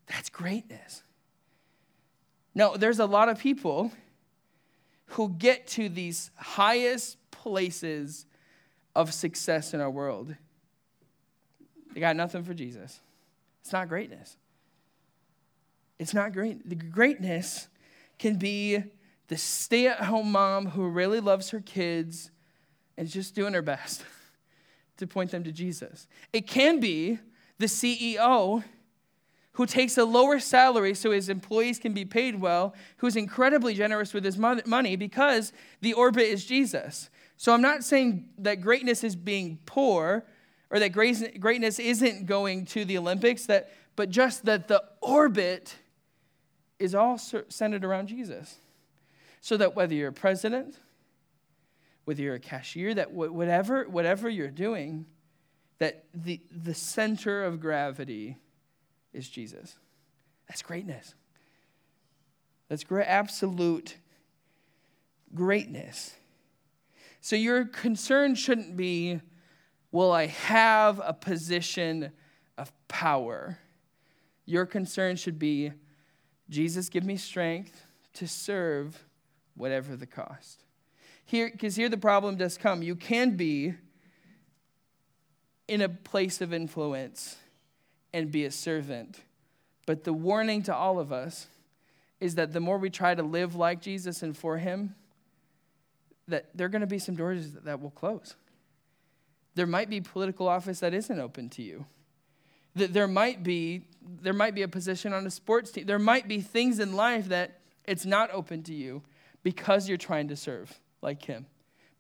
That's 0.07 0.29
greatness. 0.29 1.03
Now, 2.55 2.77
there's 2.77 3.01
a 3.01 3.07
lot 3.07 3.29
of 3.29 3.39
people 3.39 3.91
who 5.07 5.31
get 5.31 5.67
to 5.69 5.89
these 5.89 6.31
highest 6.37 7.19
places 7.31 8.27
of 8.95 9.13
success 9.13 9.75
in 9.75 9.81
our 9.81 9.91
world. 9.91 10.35
They 11.93 12.01
got 12.01 12.17
nothing 12.17 12.45
for 12.45 12.55
Jesus. 12.55 13.01
It's 13.61 13.73
not 13.73 13.89
greatness. 13.89 14.37
It's 15.99 16.15
not 16.15 16.33
great. 16.33 16.69
The 16.69 16.75
greatness 16.75 17.69
can 18.19 18.37
be 18.37 18.83
the 19.29 19.37
stay 19.37 19.87
at 19.87 20.01
home 20.05 20.33
mom 20.33 20.67
who 20.71 20.89
really 20.89 21.21
loves 21.21 21.51
her 21.51 21.61
kids 21.61 22.31
and 22.97 23.07
is 23.07 23.13
just 23.13 23.35
doing 23.35 23.55
her 23.55 23.63
best 23.63 24.05
to 24.99 25.07
point 25.07 25.31
them 25.31 25.45
to 25.45 25.53
Jesus. 25.53 26.07
It 26.33 26.47
can 26.47 26.81
be 26.81 27.19
the 27.59 27.67
CEO 27.67 28.65
who 29.53 29.67
takes 29.67 29.97
a 29.97 30.05
lower 30.05 30.41
salary 30.41 30.95
so 30.95 31.13
his 31.13 31.29
employees 31.29 31.79
can 31.79 31.93
be 31.93 32.05
paid 32.05 32.41
well, 32.41 32.75
who's 32.99 33.15
incredibly 33.15 33.73
generous 33.73 34.13
with 34.13 34.25
his 34.25 34.37
money 34.37 34.97
because 34.97 35.53
the 35.81 35.93
orbit 35.93 36.25
is 36.25 36.45
Jesus. 36.45 37.09
So 37.37 37.53
I'm 37.53 37.63
not 37.63 37.85
saying 37.85 38.29
that 38.39 38.61
greatness 38.61 39.05
is 39.05 39.15
being 39.15 39.59
poor 39.65 40.25
or 40.71 40.81
that 40.81 40.89
greatness 40.89 41.79
isn't 41.79 42.27
going 42.27 42.65
to 42.67 42.85
the 42.85 42.99
Olympics, 42.99 43.47
that, 43.47 43.71
but 43.95 44.11
just 44.11 44.45
that 44.45 44.67
the 44.67 44.83
orbit 45.01 45.77
is 46.81 46.95
all 46.97 47.17
centered 47.17 47.85
around 47.85 48.09
Jesus. 48.09 48.57
So 49.45 49.59
that 49.59 49.77
whether 49.77 49.93
you're 49.93 50.09
a 50.09 50.11
president, 50.11 50.75
whether 52.07 52.23
you're 52.23 52.37
a 52.37 52.41
cashier, 52.41 52.95
that 52.95 53.13
whatever, 53.13 53.87
whatever 53.87 54.27
you're 54.27 54.49
doing, 54.49 55.05
that 55.77 56.07
the, 56.15 56.41
the 56.51 56.73
center 56.73 57.45
of 57.45 57.61
gravity 57.61 58.39
is 59.13 59.29
Jesus. 59.29 59.77
That's 60.49 60.63
greatness. 60.63 61.15
That's 62.71 62.85
great, 62.85 63.05
absolute 63.05 63.99
greatness. 65.35 66.15
So 67.21 67.37
your 67.37 67.67
concern 67.67 68.37
shouldn't 68.37 68.79
be, 68.79 69.21
will 69.93 70.11
I 70.11 70.29
have 70.29 71.03
a 71.05 71.13
position 71.13 72.13
of 72.57 72.73
power? 72.89 73.59
Your 74.47 74.65
concern 74.65 75.17
should 75.17 75.39
be, 75.39 75.71
Jesus, 76.49 76.89
give 76.89 77.05
me 77.05 77.19
strength 77.19 77.85
to 78.15 78.27
serve 78.27 79.05
whatever 79.57 79.97
the 79.97 80.07
cost. 80.07 80.63
Here, 81.25 81.51
because 81.51 81.77
here 81.77 81.89
the 81.89 81.97
problem 81.97 82.37
does 82.37 82.59
come. 82.59 82.83
You 82.83 82.97
can 82.97 83.37
be 83.37 83.75
in 85.67 85.81
a 85.81 85.89
place 85.89 86.41
of 86.41 86.53
influence 86.53 87.37
and 88.13 88.31
be 88.31 88.45
a 88.45 88.51
servant. 88.51 89.21
But 89.87 90.05
the 90.05 90.13
warning 90.13 90.63
to 90.65 90.75
all 90.75 90.99
of 90.99 91.13
us 91.13 91.47
is 92.21 92.37
that 92.37 92.53
the 92.53 92.61
more 92.61 92.79
we 92.79 92.91
try 92.91 93.15
to 93.15 93.23
live 93.23 93.55
like 93.55 93.81
Jesus 93.81 94.23
and 94.23 94.37
for 94.37 94.59
Him, 94.59 94.95
that 96.29 96.49
there 96.55 96.67
are 96.67 96.71
going 96.71 96.81
to 96.81 96.87
be 96.87 96.99
some 96.99 97.17
doors 97.17 97.53
that 97.65 97.81
will 97.81 97.91
close. 97.91 98.35
There 99.55 99.67
might 99.67 99.91
be 99.91 100.01
political 100.01 100.49
office 100.49 100.81
that 100.81 100.95
isn't 100.95 101.19
open 101.19 101.49
to 101.51 101.63
you. 101.63 101.87
That 102.77 102.93
there 102.93 103.09
might 103.09 103.43
be 103.43 103.83
there 104.21 104.33
might 104.33 104.55
be 104.55 104.63
a 104.63 104.69
position 104.69 105.13
on 105.13 105.27
a 105.27 105.31
sports 105.31 105.71
team. 105.71 105.87
There 105.87 105.99
might 105.99 106.29
be 106.29 106.41
things 106.41 106.79
in 106.79 106.95
life 106.95 107.29
that 107.29 107.61
it's 107.87 108.05
not 108.05 108.31
open 108.33 108.63
to 108.65 108.75
you 108.75 109.03
because 109.45 109.89
you're 109.89 109.97
trying 109.97 110.29
to 110.29 110.37
serve 110.37 110.81
like 111.01 111.23
him. 111.23 111.47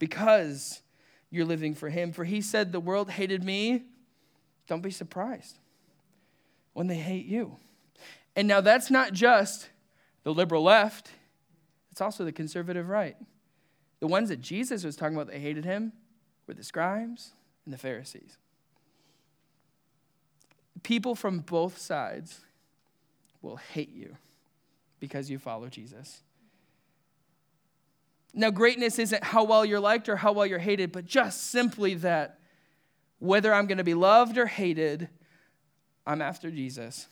Because 0.00 0.82
you're 1.30 1.44
living 1.44 1.74
for 1.74 1.88
him. 1.88 2.12
For 2.12 2.24
he 2.24 2.40
said 2.40 2.72
the 2.72 2.80
world 2.80 3.10
hated 3.10 3.44
me. 3.44 3.84
Don't 4.66 4.82
be 4.82 4.90
surprised 4.90 5.58
when 6.72 6.88
they 6.88 6.96
hate 6.96 7.26
you. 7.26 7.58
And 8.34 8.48
now 8.48 8.60
that's 8.60 8.90
not 8.90 9.12
just 9.12 9.68
the 10.24 10.34
liberal 10.34 10.64
left, 10.64 11.10
it's 11.92 12.00
also 12.00 12.24
the 12.24 12.32
conservative 12.32 12.88
right. 12.88 13.16
The 14.00 14.08
ones 14.08 14.30
that 14.30 14.40
Jesus 14.40 14.82
was 14.82 14.96
talking 14.96 15.14
about 15.14 15.28
that 15.28 15.38
hated 15.38 15.64
him 15.64 15.92
were 16.46 16.54
the 16.54 16.64
scribes 16.64 17.32
and 17.64 17.72
the 17.72 17.78
Pharisees. 17.78 18.36
People 20.82 21.14
from 21.14 21.40
both 21.40 21.78
sides 21.78 22.40
will 23.42 23.56
hate 23.56 23.92
you 23.94 24.16
because 24.98 25.30
you 25.30 25.38
follow 25.38 25.68
Jesus. 25.68 26.22
Now, 28.36 28.50
greatness 28.50 28.98
isn't 28.98 29.22
how 29.22 29.44
well 29.44 29.64
you're 29.64 29.80
liked 29.80 30.08
or 30.08 30.16
how 30.16 30.32
well 30.32 30.44
you're 30.44 30.58
hated, 30.58 30.90
but 30.90 31.04
just 31.04 31.50
simply 31.50 31.94
that 31.96 32.40
whether 33.20 33.54
I'm 33.54 33.66
going 33.66 33.78
to 33.78 33.84
be 33.84 33.94
loved 33.94 34.36
or 34.36 34.46
hated, 34.46 35.08
I'm 36.04 36.20
after 36.20 36.50
Jesus. 36.50 37.06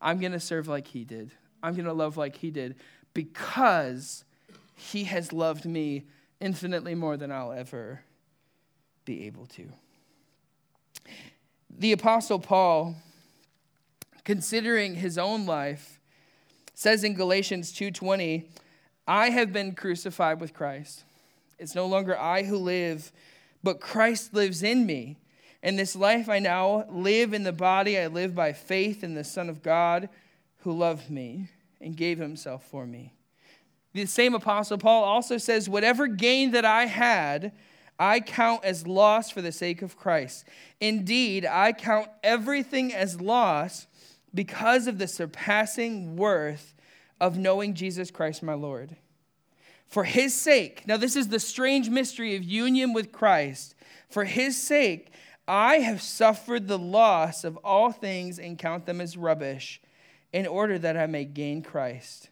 I'm 0.00 0.20
going 0.20 0.32
to 0.32 0.40
serve 0.40 0.68
like 0.68 0.86
he 0.86 1.04
did. 1.04 1.32
I'm 1.62 1.74
going 1.74 1.86
to 1.86 1.92
love 1.92 2.16
like 2.16 2.36
he 2.36 2.50
did 2.50 2.76
because 3.14 4.24
he 4.76 5.04
has 5.04 5.32
loved 5.32 5.66
me 5.66 6.06
infinitely 6.40 6.94
more 6.94 7.16
than 7.16 7.30
I'll 7.32 7.52
ever 7.52 8.00
be 9.04 9.26
able 9.26 9.46
to. 9.46 9.68
The 11.68 11.92
Apostle 11.92 12.38
Paul, 12.38 12.96
considering 14.24 14.94
his 14.96 15.18
own 15.18 15.46
life, 15.46 16.00
says 16.74 17.04
in 17.04 17.14
Galatians 17.14 17.72
2:20, 17.72 18.46
I 19.10 19.30
have 19.30 19.52
been 19.52 19.74
crucified 19.74 20.40
with 20.40 20.54
Christ. 20.54 21.02
It's 21.58 21.74
no 21.74 21.86
longer 21.86 22.16
I 22.16 22.44
who 22.44 22.56
live, 22.56 23.10
but 23.60 23.80
Christ 23.80 24.32
lives 24.32 24.62
in 24.62 24.86
me. 24.86 25.16
And 25.64 25.76
this 25.76 25.96
life 25.96 26.28
I 26.28 26.38
now 26.38 26.84
live 26.88 27.34
in 27.34 27.42
the 27.42 27.52
body, 27.52 27.98
I 27.98 28.06
live 28.06 28.36
by 28.36 28.52
faith 28.52 29.02
in 29.02 29.14
the 29.14 29.24
Son 29.24 29.48
of 29.48 29.64
God 29.64 30.08
who 30.58 30.70
loved 30.70 31.10
me 31.10 31.48
and 31.80 31.96
gave 31.96 32.20
himself 32.20 32.64
for 32.66 32.86
me. 32.86 33.12
The 33.94 34.06
same 34.06 34.32
Apostle 34.32 34.78
Paul 34.78 35.02
also 35.02 35.38
says, 35.38 35.68
Whatever 35.68 36.06
gain 36.06 36.52
that 36.52 36.64
I 36.64 36.86
had, 36.86 37.50
I 37.98 38.20
count 38.20 38.64
as 38.64 38.86
loss 38.86 39.28
for 39.28 39.42
the 39.42 39.50
sake 39.50 39.82
of 39.82 39.96
Christ. 39.96 40.46
Indeed, 40.80 41.44
I 41.44 41.72
count 41.72 42.10
everything 42.22 42.94
as 42.94 43.20
loss 43.20 43.88
because 44.32 44.86
of 44.86 44.98
the 44.98 45.08
surpassing 45.08 46.14
worth 46.14 46.76
of 47.20 47.36
knowing 47.36 47.74
Jesus 47.74 48.12
Christ 48.12 48.44
my 48.44 48.54
Lord. 48.54 48.96
For 49.90 50.04
his 50.04 50.32
sake, 50.32 50.84
now 50.86 50.96
this 50.96 51.16
is 51.16 51.28
the 51.28 51.40
strange 51.40 51.90
mystery 51.90 52.36
of 52.36 52.44
union 52.44 52.92
with 52.92 53.12
Christ. 53.12 53.74
For 54.08 54.24
his 54.24 54.60
sake, 54.60 55.12
I 55.46 55.76
have 55.76 56.00
suffered 56.00 56.68
the 56.68 56.78
loss 56.78 57.44
of 57.44 57.56
all 57.58 57.90
things 57.90 58.38
and 58.38 58.58
count 58.58 58.86
them 58.86 59.00
as 59.00 59.16
rubbish, 59.16 59.82
in 60.32 60.46
order 60.46 60.78
that 60.78 60.96
I 60.96 61.06
may 61.06 61.24
gain 61.24 61.62
Christ 61.62 62.30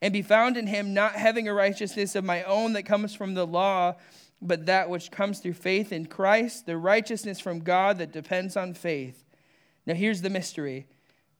and 0.00 0.12
be 0.12 0.22
found 0.22 0.56
in 0.56 0.66
him, 0.66 0.94
not 0.94 1.12
having 1.12 1.48
a 1.48 1.54
righteousness 1.54 2.14
of 2.14 2.24
my 2.24 2.42
own 2.44 2.72
that 2.74 2.84
comes 2.84 3.14
from 3.14 3.34
the 3.34 3.46
law, 3.46 3.96
but 4.40 4.66
that 4.66 4.88
which 4.88 5.10
comes 5.10 5.40
through 5.40 5.54
faith 5.54 5.92
in 5.92 6.06
Christ, 6.06 6.66
the 6.66 6.76
righteousness 6.76 7.40
from 7.40 7.60
God 7.60 7.98
that 7.98 8.12
depends 8.12 8.56
on 8.56 8.74
faith. 8.74 9.24
Now, 9.86 9.94
here's 9.94 10.22
the 10.22 10.30
mystery 10.30 10.86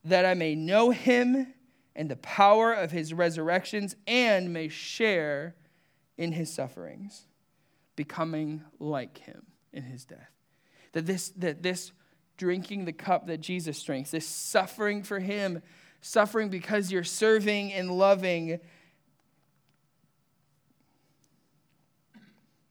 that 0.04 0.24
I 0.24 0.34
may 0.34 0.54
know 0.54 0.90
him 0.90 1.52
and 1.99 2.09
the 2.09 2.16
power 2.16 2.72
of 2.72 2.92
his 2.92 3.12
resurrections 3.12 3.96
and 4.07 4.53
may 4.53 4.68
share 4.68 5.57
in 6.16 6.30
his 6.30 6.51
sufferings, 6.51 7.26
becoming 7.96 8.62
like 8.78 9.18
him 9.18 9.42
in 9.72 9.82
his 9.82 10.05
death. 10.05 10.30
That 10.92 11.07
this, 11.07 11.30
that 11.30 11.64
this 11.64 11.90
drinking 12.36 12.84
the 12.84 12.92
cup 12.92 13.26
that 13.26 13.40
Jesus 13.40 13.82
drinks, 13.82 14.12
this 14.12 14.28
suffering 14.28 15.03
for 15.03 15.18
him, 15.18 15.61
suffering 16.01 16.51
because 16.51 16.92
you're 16.92 17.03
serving 17.03 17.72
and 17.72 17.90
loving, 17.90 18.61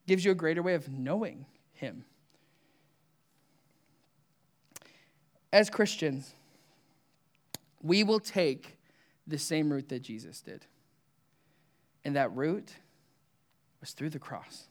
gives 0.07 0.23
you 0.23 0.32
a 0.32 0.36
greater 0.36 0.63
way 0.63 0.73
of 0.73 0.88
knowing 0.88 1.45
him. 1.73 2.05
As 5.51 5.69
Christians, 5.69 6.34
we 7.82 8.05
will 8.05 8.21
take 8.21 8.76
the 9.28 9.38
same 9.38 9.71
route 9.71 9.89
that 9.89 10.01
Jesus 10.01 10.41
did. 10.41 10.65
And 12.03 12.15
that 12.15 12.34
route 12.36 12.73
was 13.82 13.91
through 13.91 14.11
the 14.11 14.19
cross. 14.19 14.67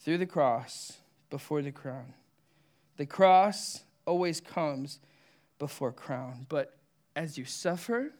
Through 0.00 0.18
the 0.18 0.26
cross, 0.26 0.98
before 1.30 1.62
the 1.62 1.72
crown. 1.72 2.12
The 2.98 3.06
cross 3.06 3.84
always 4.06 4.40
comes 4.40 5.00
before 5.58 5.92
crown. 5.92 6.46
But 6.48 6.76
as 7.16 7.38
you 7.38 7.46
suffer, 7.46 8.12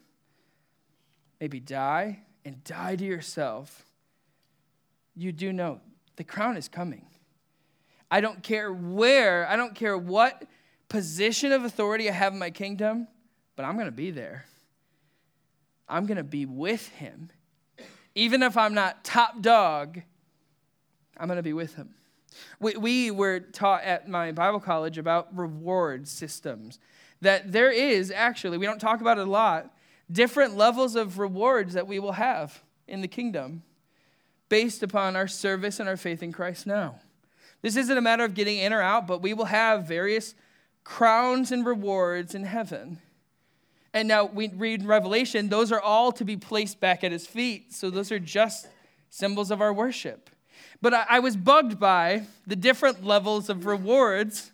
maybe 1.41 1.61
die, 1.61 2.23
and 2.45 2.64
die 2.64 2.97
to 2.97 3.05
yourself, 3.05 3.85
you 5.14 5.31
do 5.31 5.53
know 5.53 5.81
the 6.16 6.25
crown 6.25 6.57
is 6.57 6.68
coming. 6.68 7.07
I 8.11 8.20
don't 8.20 8.43
care 8.43 8.73
where, 8.73 9.47
I 9.47 9.57
don't 9.57 9.75
care 9.75 9.97
what 9.97 10.45
position 10.89 11.53
of 11.53 11.64
authority 11.64 12.09
I 12.09 12.12
have 12.12 12.33
in 12.33 12.39
my 12.39 12.51
kingdom, 12.51 13.09
but 13.57 13.64
I'm 13.64 13.75
going 13.75 13.87
to 13.87 13.93
be 13.93 14.11
there. 14.11 14.47
I'm 15.93 16.07
going 16.07 16.16
to 16.16 16.24
be 16.24 16.47
with 16.47 16.88
him. 16.88 17.30
Even 18.14 18.43
if 18.43 18.57
I'm 18.57 18.72
not 18.72 19.05
top 19.05 19.43
dog, 19.43 20.01
I'm 21.18 21.28
going 21.28 21.36
to 21.36 21.43
be 21.43 21.53
with 21.53 21.74
him. 21.74 21.90
We, 22.59 22.76
we 22.76 23.11
were 23.11 23.40
taught 23.40 23.82
at 23.84 24.09
my 24.09 24.32
Bible 24.32 24.59
college 24.59 24.97
about 24.97 25.36
reward 25.36 26.09
systems. 26.09 26.78
That 27.20 27.53
there 27.53 27.70
is 27.70 28.11
actually, 28.11 28.57
we 28.57 28.64
don't 28.64 28.80
talk 28.80 29.03
about 29.03 29.18
it 29.18 29.28
a 29.28 29.30
lot, 29.30 29.70
different 30.11 30.57
levels 30.57 30.97
of 30.97 31.18
rewards 31.18 31.74
that 31.74 31.86
we 31.86 31.99
will 31.99 32.12
have 32.12 32.62
in 32.88 33.03
the 33.03 33.09
kingdom 33.09 33.62
based 34.49 34.82
upon 34.82 35.14
our 35.14 35.28
service 35.28 35.78
and 35.78 35.88
our 35.88 35.99
faith 35.99 36.22
in 36.22 36.32
Christ 36.32 36.66
now. 36.66 37.01
This 37.61 37.76
isn't 37.76 37.97
a 37.97 38.03
matter 38.03 38.24
of 38.24 38.34
getting 38.34 38.59
in 38.59 38.72
or 38.72 38.80
out, 38.80 39.07
but 39.07 39.22
we 39.22 39.34
will 39.34 39.45
have 39.45 39.86
various 39.86 40.34
crowns 40.84 41.53
and 41.53 41.66
rewards 41.66 42.34
in 42.34 42.45
heaven. 42.45 42.99
And 43.95 44.09
now 44.09 44.24
we 44.24 44.49
read 44.49 44.80
in 44.80 44.86
Revelation, 44.86 45.49
those 45.49 45.70
are 45.70 45.80
all 45.80 46.12
to 46.12 46.24
be 46.24 46.36
placed 46.36 46.80
back 46.80 47.05
at 47.05 47.12
his 47.12 47.26
feet. 47.26 47.72
So 47.72 47.90
those 47.90 48.11
are 48.11 48.18
just 48.18 48.68
symbols 49.11 49.51
of 49.51 49.61
our 49.61 49.72
worship. 49.72 50.30
But 50.80 50.95
I, 50.95 51.07
I 51.11 51.18
was 51.20 51.36
bugged 51.36 51.78
by 51.78 52.22
the 52.47 52.57
different 52.57 53.05
levels 53.05 53.51
of 53.51 53.66
rewards. 53.66 54.53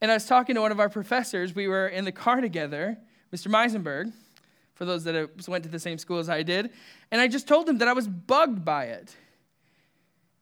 And 0.00 0.10
I 0.10 0.14
was 0.14 0.26
talking 0.26 0.54
to 0.54 0.60
one 0.60 0.72
of 0.72 0.80
our 0.80 0.90
professors. 0.90 1.54
We 1.54 1.68
were 1.68 1.88
in 1.88 2.04
the 2.04 2.12
car 2.12 2.40
together, 2.40 2.98
Mr. 3.34 3.48
Meisenberg, 3.48 4.12
for 4.74 4.84
those 4.84 5.04
that 5.04 5.48
went 5.48 5.64
to 5.64 5.70
the 5.70 5.78
same 5.78 5.96
school 5.96 6.18
as 6.18 6.28
I 6.28 6.42
did. 6.42 6.70
And 7.10 7.20
I 7.20 7.28
just 7.28 7.48
told 7.48 7.68
him 7.68 7.78
that 7.78 7.88
I 7.88 7.94
was 7.94 8.06
bugged 8.06 8.64
by 8.64 8.84
it. 8.84 9.16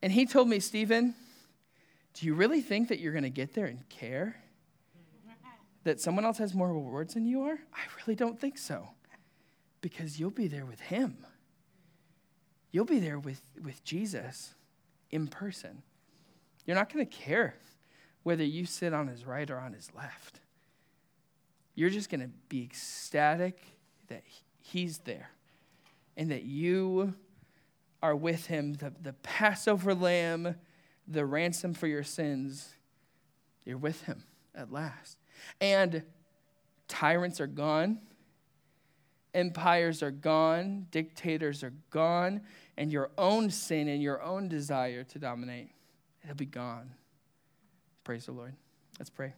And 0.02 0.12
he 0.12 0.26
told 0.26 0.48
me, 0.48 0.58
Steven, 0.58 1.14
do 2.14 2.26
you 2.26 2.34
really 2.34 2.60
think 2.60 2.88
that 2.88 2.98
you're 2.98 3.12
going 3.12 3.24
to 3.24 3.30
get 3.30 3.54
there 3.54 3.66
and 3.66 3.88
care? 3.88 4.36
That 5.84 6.00
someone 6.00 6.24
else 6.24 6.38
has 6.38 6.54
more 6.54 6.72
rewards 6.72 7.14
than 7.14 7.26
you 7.26 7.42
are? 7.42 7.58
I 7.74 7.80
really 7.98 8.16
don't 8.16 8.40
think 8.40 8.58
so. 8.58 8.88
Because 9.80 10.18
you'll 10.18 10.30
be 10.30 10.48
there 10.48 10.64
with 10.64 10.80
him. 10.80 11.26
You'll 12.72 12.84
be 12.86 12.98
there 12.98 13.18
with, 13.18 13.42
with 13.62 13.84
Jesus 13.84 14.54
in 15.10 15.28
person. 15.28 15.82
You're 16.66 16.76
not 16.76 16.92
going 16.92 17.06
to 17.06 17.16
care 17.16 17.54
whether 18.22 18.42
you 18.42 18.66
sit 18.66 18.92
on 18.92 19.06
his 19.06 19.24
right 19.24 19.48
or 19.50 19.58
on 19.58 19.74
his 19.74 19.90
left. 19.94 20.40
You're 21.74 21.90
just 21.90 22.10
going 22.10 22.20
to 22.22 22.30
be 22.48 22.62
ecstatic 22.62 23.60
that 24.08 24.22
he's 24.60 24.98
there 24.98 25.30
and 26.16 26.30
that 26.30 26.44
you 26.44 27.14
are 28.02 28.16
with 28.16 28.46
him, 28.46 28.74
the, 28.74 28.92
the 29.00 29.12
Passover 29.14 29.94
lamb, 29.94 30.56
the 31.06 31.24
ransom 31.24 31.74
for 31.74 31.86
your 31.86 32.02
sins. 32.02 32.74
You're 33.64 33.78
with 33.78 34.02
him 34.02 34.24
at 34.54 34.72
last. 34.72 35.18
And 35.60 36.02
tyrants 36.88 37.40
are 37.40 37.46
gone, 37.46 37.98
empires 39.32 40.02
are 40.02 40.10
gone, 40.10 40.86
dictators 40.90 41.62
are 41.62 41.72
gone 41.90 42.40
and 42.76 42.92
your 42.92 43.10
own 43.16 43.50
sin 43.50 43.88
and 43.88 44.02
your 44.02 44.22
own 44.22 44.48
desire 44.48 45.04
to 45.04 45.18
dominate, 45.18 45.70
it'll 46.22 46.36
be 46.36 46.46
gone. 46.46 46.90
Praise 48.02 48.26
the 48.26 48.32
Lord. 48.32 48.54
Let's 48.98 49.10
pray. 49.10 49.34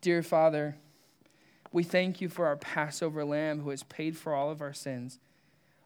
Dear 0.00 0.22
Father, 0.22 0.76
we 1.70 1.82
thank 1.82 2.20
you 2.20 2.28
for 2.28 2.46
our 2.46 2.56
Passover 2.56 3.24
lamb 3.24 3.60
who 3.60 3.70
has 3.70 3.82
paid 3.84 4.16
for 4.16 4.34
all 4.34 4.50
of 4.50 4.60
our 4.60 4.72
sins. 4.72 5.18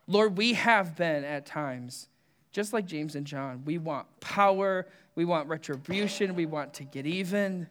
Lord, 0.07 0.37
we 0.37 0.55
have 0.55 0.97
been 0.97 1.25
at 1.25 1.47
times, 1.47 2.09
just 2.53 2.73
like 2.73 2.87
James 2.87 3.15
and 3.15 3.27
John, 3.27 3.63
we 3.65 3.79
want 3.79 4.07
power, 4.21 4.87
we 5.15 5.25
want 5.25 5.49
retribution, 5.49 6.35
we 6.35 6.47
want 6.47 6.75
to 6.75 6.85
get 6.85 7.07
even. 7.07 7.67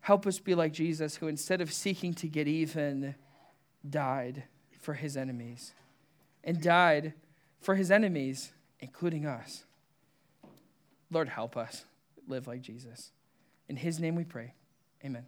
Help 0.00 0.26
us 0.26 0.38
be 0.38 0.54
like 0.54 0.72
Jesus, 0.72 1.16
who 1.16 1.28
instead 1.28 1.60
of 1.60 1.72
seeking 1.72 2.14
to 2.14 2.26
get 2.26 2.48
even, 2.48 3.14
died 3.88 4.44
for 4.80 4.94
his 4.94 5.16
enemies 5.16 5.74
and 6.42 6.60
died 6.60 7.14
for 7.60 7.74
his 7.74 7.90
enemies, 7.90 8.52
including 8.80 9.26
us. 9.26 9.64
Lord, 11.10 11.28
help 11.28 11.56
us 11.56 11.84
live 12.26 12.46
like 12.46 12.62
Jesus. 12.62 13.12
In 13.68 13.76
his 13.76 14.00
name 14.00 14.14
we 14.14 14.24
pray. 14.24 14.54
Amen. 15.04 15.26